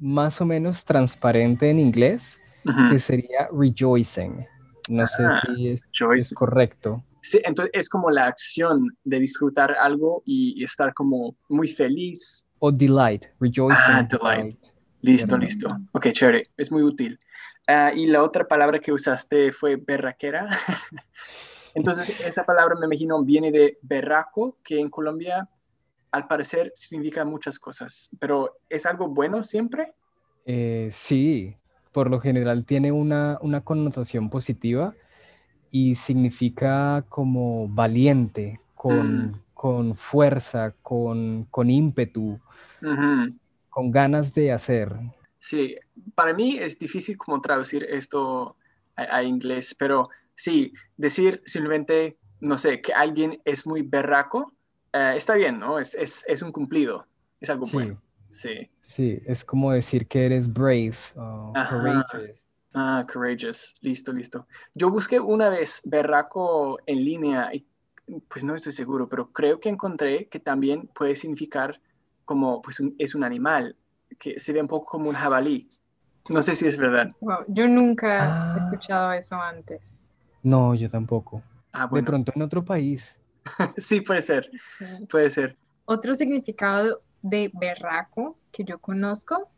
más 0.00 0.40
o 0.40 0.46
menos 0.46 0.84
transparente 0.84 1.70
en 1.70 1.78
inglés 1.78 2.40
que 2.90 2.98
sería 2.98 3.48
rejoicing. 3.52 4.46
No 4.88 5.06
sé 5.06 5.24
ah, 5.24 5.40
si 5.40 5.68
es, 5.68 6.34
correcto. 6.34 7.02
Sí, 7.22 7.40
entonces 7.44 7.70
es 7.74 7.88
como 7.88 8.10
la 8.10 8.26
acción 8.26 8.88
de 9.04 9.18
disfrutar 9.20 9.72
algo 9.80 10.22
y, 10.26 10.62
estar 10.62 10.92
como 10.94 11.36
muy 11.48 11.68
feliz. 11.68 12.46
O 12.58 12.70
delight, 12.70 13.26
rejoicing. 13.40 13.94
Ah, 13.94 14.08
delight. 14.10 14.58
Listo, 15.00 15.38
listo. 15.38 15.68
Ok, 15.92 16.08
chévere, 16.12 16.48
es 16.56 16.70
muy 16.70 16.82
útil. 16.82 17.18
Ah, 17.66 17.92
y 17.94 18.06
la 18.06 18.22
otra 18.22 18.46
palabra 18.46 18.78
que 18.78 18.92
usaste 18.92 19.52
fue 19.52 19.76
berraquera. 19.76 20.48
Entonces, 21.74 22.20
esa 22.20 22.44
palabra 22.44 22.74
me 22.78 22.86
imagino 22.86 23.22
viene 23.22 23.52
de 23.52 23.78
berraco, 23.82 24.58
que 24.62 24.80
en 24.80 24.90
Colombia 24.90 25.48
al 26.10 26.26
parecer 26.26 26.72
significa 26.74 27.24
muchas 27.24 27.58
cosas, 27.58 28.10
pero 28.18 28.58
¿es 28.68 28.86
algo 28.86 29.08
bueno 29.08 29.44
siempre? 29.44 29.94
Eh, 30.44 30.88
sí, 30.90 31.54
por 31.92 32.10
lo 32.10 32.20
general 32.20 32.64
tiene 32.64 32.92
una, 32.92 33.38
connotación 33.64 34.30
positiva 34.30 34.94
y 35.70 35.94
significa 35.94 37.04
como 37.08 37.68
valiente, 37.68 38.60
con, 38.74 39.42
mm. 39.62 39.94
fuerza, 39.94 40.74
con, 40.82 41.46
ímpetu, 41.64 42.40
con 43.68 43.90
ganas 43.90 44.34
de 44.34 44.52
hacer. 44.52 44.96
Sí, 45.38 45.76
para 46.14 46.34
mí 46.34 46.58
es 46.58 46.78
difícil 46.78 47.16
como 47.16 47.40
traducir 47.40 47.84
esto 47.84 48.56
a 48.96 49.22
inglés, 49.22 49.74
pero 49.78 50.10
sí, 50.34 50.72
decir 50.96 51.42
simplemente, 51.46 52.18
no 52.40 52.58
sé, 52.58 52.80
que 52.80 52.92
alguien 52.92 53.40
es 53.44 53.66
muy 53.66 53.82
berraco, 53.82 54.54
eh, 54.92 55.14
está 55.16 55.34
bien, 55.34 55.58
¿no? 55.58 55.78
Es, 55.78 55.94
es, 55.94 56.42
un 56.42 56.52
cumplido, 56.52 57.06
es 57.40 57.50
algo 57.50 57.66
bueno. 57.72 58.00
Sí. 58.28 58.70
Sí, 58.88 59.22
es 59.24 59.44
como 59.44 59.72
decir 59.72 60.08
que 60.08 60.26
eres 60.26 60.52
brave, 60.52 60.96
courageous. 61.14 62.40
Ah, 62.72 63.04
courageous. 63.10 63.78
Listo, 63.82 64.12
listo. 64.12 64.46
Yo 64.74 64.90
busqué 64.90 65.18
una 65.20 65.48
vez 65.48 65.80
berraco 65.84 66.78
en 66.86 67.04
línea 67.04 67.54
y 67.54 67.66
pues 68.28 68.44
no 68.44 68.54
estoy 68.54 68.72
seguro, 68.72 69.08
pero 69.08 69.32
creo 69.32 69.60
que 69.60 69.68
encontré 69.68 70.26
que 70.28 70.40
también 70.40 70.88
puede 70.88 71.14
significar 71.16 71.80
como, 72.24 72.62
pues 72.62 72.78
es 72.98 73.14
un 73.14 73.24
animal, 73.24 73.76
que 74.18 74.38
se 74.38 74.52
ve 74.52 74.60
un 74.60 74.68
poco 74.68 74.86
como 74.86 75.08
un 75.08 75.14
jabalí. 75.14 75.68
No 76.28 76.42
sé 76.42 76.54
si 76.54 76.66
es 76.66 76.76
verdad. 76.76 77.10
yo 77.48 77.66
nunca 77.66 78.16
he 78.16 78.20
ah. 78.20 78.56
escuchado 78.58 79.12
eso 79.12 79.36
antes. 79.36 80.09
No, 80.42 80.74
yo 80.74 80.88
tampoco. 80.88 81.42
Ah, 81.72 81.88
de 81.90 82.02
pronto 82.02 82.32
en 82.34 82.42
otro 82.42 82.64
país. 82.64 83.16
sí, 83.76 84.00
puede 84.00 84.22
ser. 84.22 84.50
Puede 85.08 85.30
ser. 85.30 85.56
Otro 85.84 86.14
significado 86.14 87.02
de 87.22 87.50
berraco 87.52 88.36
que 88.52 88.64
yo 88.64 88.78
conozco 88.78 89.48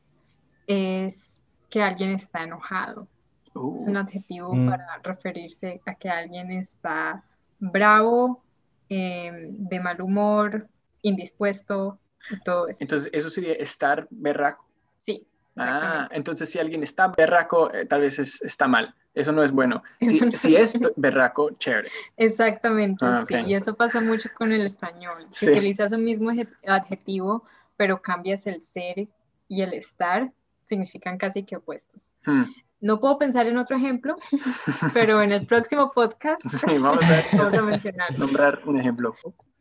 es 0.66 1.42
que 1.70 1.82
alguien 1.82 2.12
está 2.12 2.42
enojado. 2.42 3.06
Es 3.46 3.86
un 3.86 3.96
uh. 3.96 4.00
adjetivo 4.00 4.54
mm. 4.54 4.68
para 4.68 4.98
referirse 5.02 5.80
a 5.86 5.94
que 5.94 6.08
alguien 6.08 6.50
está 6.52 7.22
bravo, 7.58 8.42
em, 8.88 9.56
de 9.58 9.80
mal 9.80 10.00
humor, 10.00 10.68
indispuesto 11.02 11.98
y 12.30 12.40
todo 12.40 12.68
eso. 12.68 12.82
Entonces, 12.82 13.10
¿eso 13.12 13.30
sería 13.30 13.54
estar 13.54 14.06
berraco? 14.10 14.64
Sí. 14.98 15.26
Ah, 15.56 16.08
entonces 16.12 16.48
si 16.48 16.58
alguien 16.58 16.82
está 16.82 17.08
berraco, 17.08 17.72
eh, 17.74 17.84
tal 17.84 18.00
vez 18.00 18.18
está 18.18 18.68
mal. 18.68 18.94
Eso 19.14 19.32
no 19.32 19.42
es 19.42 19.52
bueno. 19.52 19.82
Si, 20.00 20.56
es 20.56 20.78
berraco, 20.96 21.50
chévere. 21.58 21.90
Exactamente, 22.16 23.04
ah, 23.04 23.24
sí. 23.26 23.34
Y 23.46 23.54
eso 23.54 23.74
pasa 23.74 24.00
mucho 24.00 24.30
con 24.34 24.52
el 24.52 24.62
español. 24.62 25.26
Si 25.30 25.50
utilizas 25.50 25.92
un 25.92 26.04
mismo 26.04 26.30
adjetivo, 26.66 27.44
pero 27.76 28.00
cambias 28.00 28.46
el 28.46 28.62
ser 28.62 29.08
y 29.48 29.62
el 29.62 29.74
estar, 29.74 30.32
significan 30.64 31.18
casi 31.18 31.42
que 31.42 31.56
opuestos. 31.56 32.12
Hmm. 32.24 32.44
No 32.80 32.98
puedo 32.98 33.18
pensar 33.18 33.46
en 33.46 33.58
otro 33.58 33.76
ejemplo, 33.76 34.16
pero 34.94 35.22
en 35.22 35.32
el 35.32 35.46
próximo 35.46 35.92
podcast 35.92 36.40
vamos, 36.80 37.02
a, 37.04 37.62
mencionar. 37.62 38.18
Nombrar 38.18 38.60
un 38.64 38.80
ejemplo. 38.80 39.14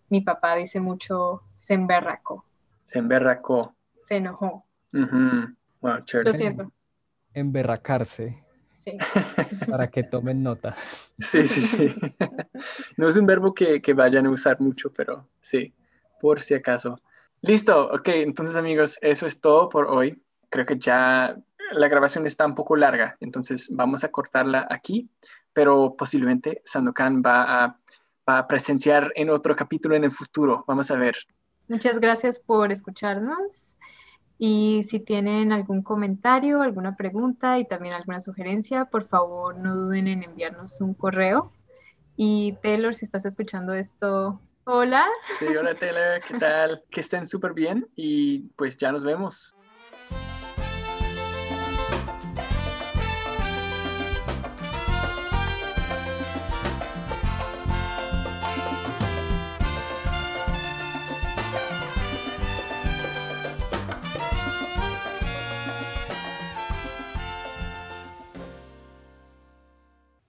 Mi 0.09 0.21
papá 0.21 0.55
dice 0.55 0.79
mucho 0.79 1.43
se 1.53 1.73
emberracó. 1.73 2.45
Se 2.85 2.99
emberracó. 2.99 3.75
Se 3.97 4.15
enojó. 4.15 4.65
Lo 4.91 6.33
siento. 6.33 6.71
Emberracarse. 7.33 8.43
Sí. 8.83 8.97
Para 9.69 9.89
que 9.89 10.03
tomen 10.03 10.41
nota. 10.41 10.75
Sí, 11.19 11.47
sí, 11.47 11.61
sí. 11.61 11.93
No 12.97 13.07
es 13.07 13.15
un 13.15 13.25
verbo 13.25 13.53
que, 13.53 13.81
que, 13.81 13.93
vayan 13.93 14.25
a 14.25 14.31
usar 14.31 14.59
mucho, 14.59 14.91
pero 14.91 15.27
sí, 15.39 15.73
por 16.19 16.41
si 16.41 16.55
acaso. 16.55 16.99
Listo, 17.41 17.91
ok, 17.91 18.07
entonces 18.07 18.55
amigos, 18.55 18.97
eso 19.01 19.25
es 19.25 19.39
todo 19.39 19.69
por 19.69 19.85
hoy. 19.85 20.21
Creo 20.49 20.65
que 20.65 20.77
ya 20.77 21.35
la 21.71 21.87
grabación 21.87 22.25
está 22.25 22.45
un 22.45 22.55
poco 22.55 22.75
larga, 22.75 23.17
entonces 23.19 23.69
vamos 23.71 24.03
a 24.03 24.09
cortarla 24.09 24.67
aquí, 24.69 25.09
pero 25.53 25.95
posiblemente 25.95 26.61
Sandokan 26.65 27.21
va 27.25 27.63
a, 27.63 27.79
va 28.27 28.37
a 28.39 28.47
presenciar 28.47 29.11
en 29.15 29.29
otro 29.29 29.55
capítulo 29.55 29.95
en 29.95 30.03
el 30.03 30.11
futuro. 30.11 30.63
Vamos 30.67 30.89
a 30.91 30.97
ver. 30.97 31.15
Muchas 31.67 31.99
gracias 31.99 32.39
por 32.39 32.71
escucharnos. 32.71 33.77
Y 34.43 34.81
si 34.85 34.99
tienen 34.99 35.51
algún 35.51 35.83
comentario, 35.83 36.63
alguna 36.63 36.95
pregunta 36.95 37.59
y 37.59 37.67
también 37.67 37.93
alguna 37.93 38.19
sugerencia, 38.19 38.85
por 38.85 39.07
favor 39.07 39.55
no 39.55 39.75
duden 39.75 40.07
en 40.07 40.23
enviarnos 40.23 40.81
un 40.81 40.95
correo. 40.95 41.53
Y 42.17 42.57
Taylor, 42.63 42.95
si 42.95 43.05
estás 43.05 43.23
escuchando 43.25 43.75
esto, 43.75 44.41
hola. 44.63 45.05
Sí, 45.37 45.45
hola 45.45 45.75
Taylor, 45.75 46.19
¿qué 46.27 46.39
tal? 46.39 46.83
Que 46.89 47.01
estén 47.01 47.27
súper 47.27 47.53
bien 47.53 47.87
y 47.95 48.47
pues 48.55 48.79
ya 48.79 48.91
nos 48.91 49.03
vemos. 49.03 49.53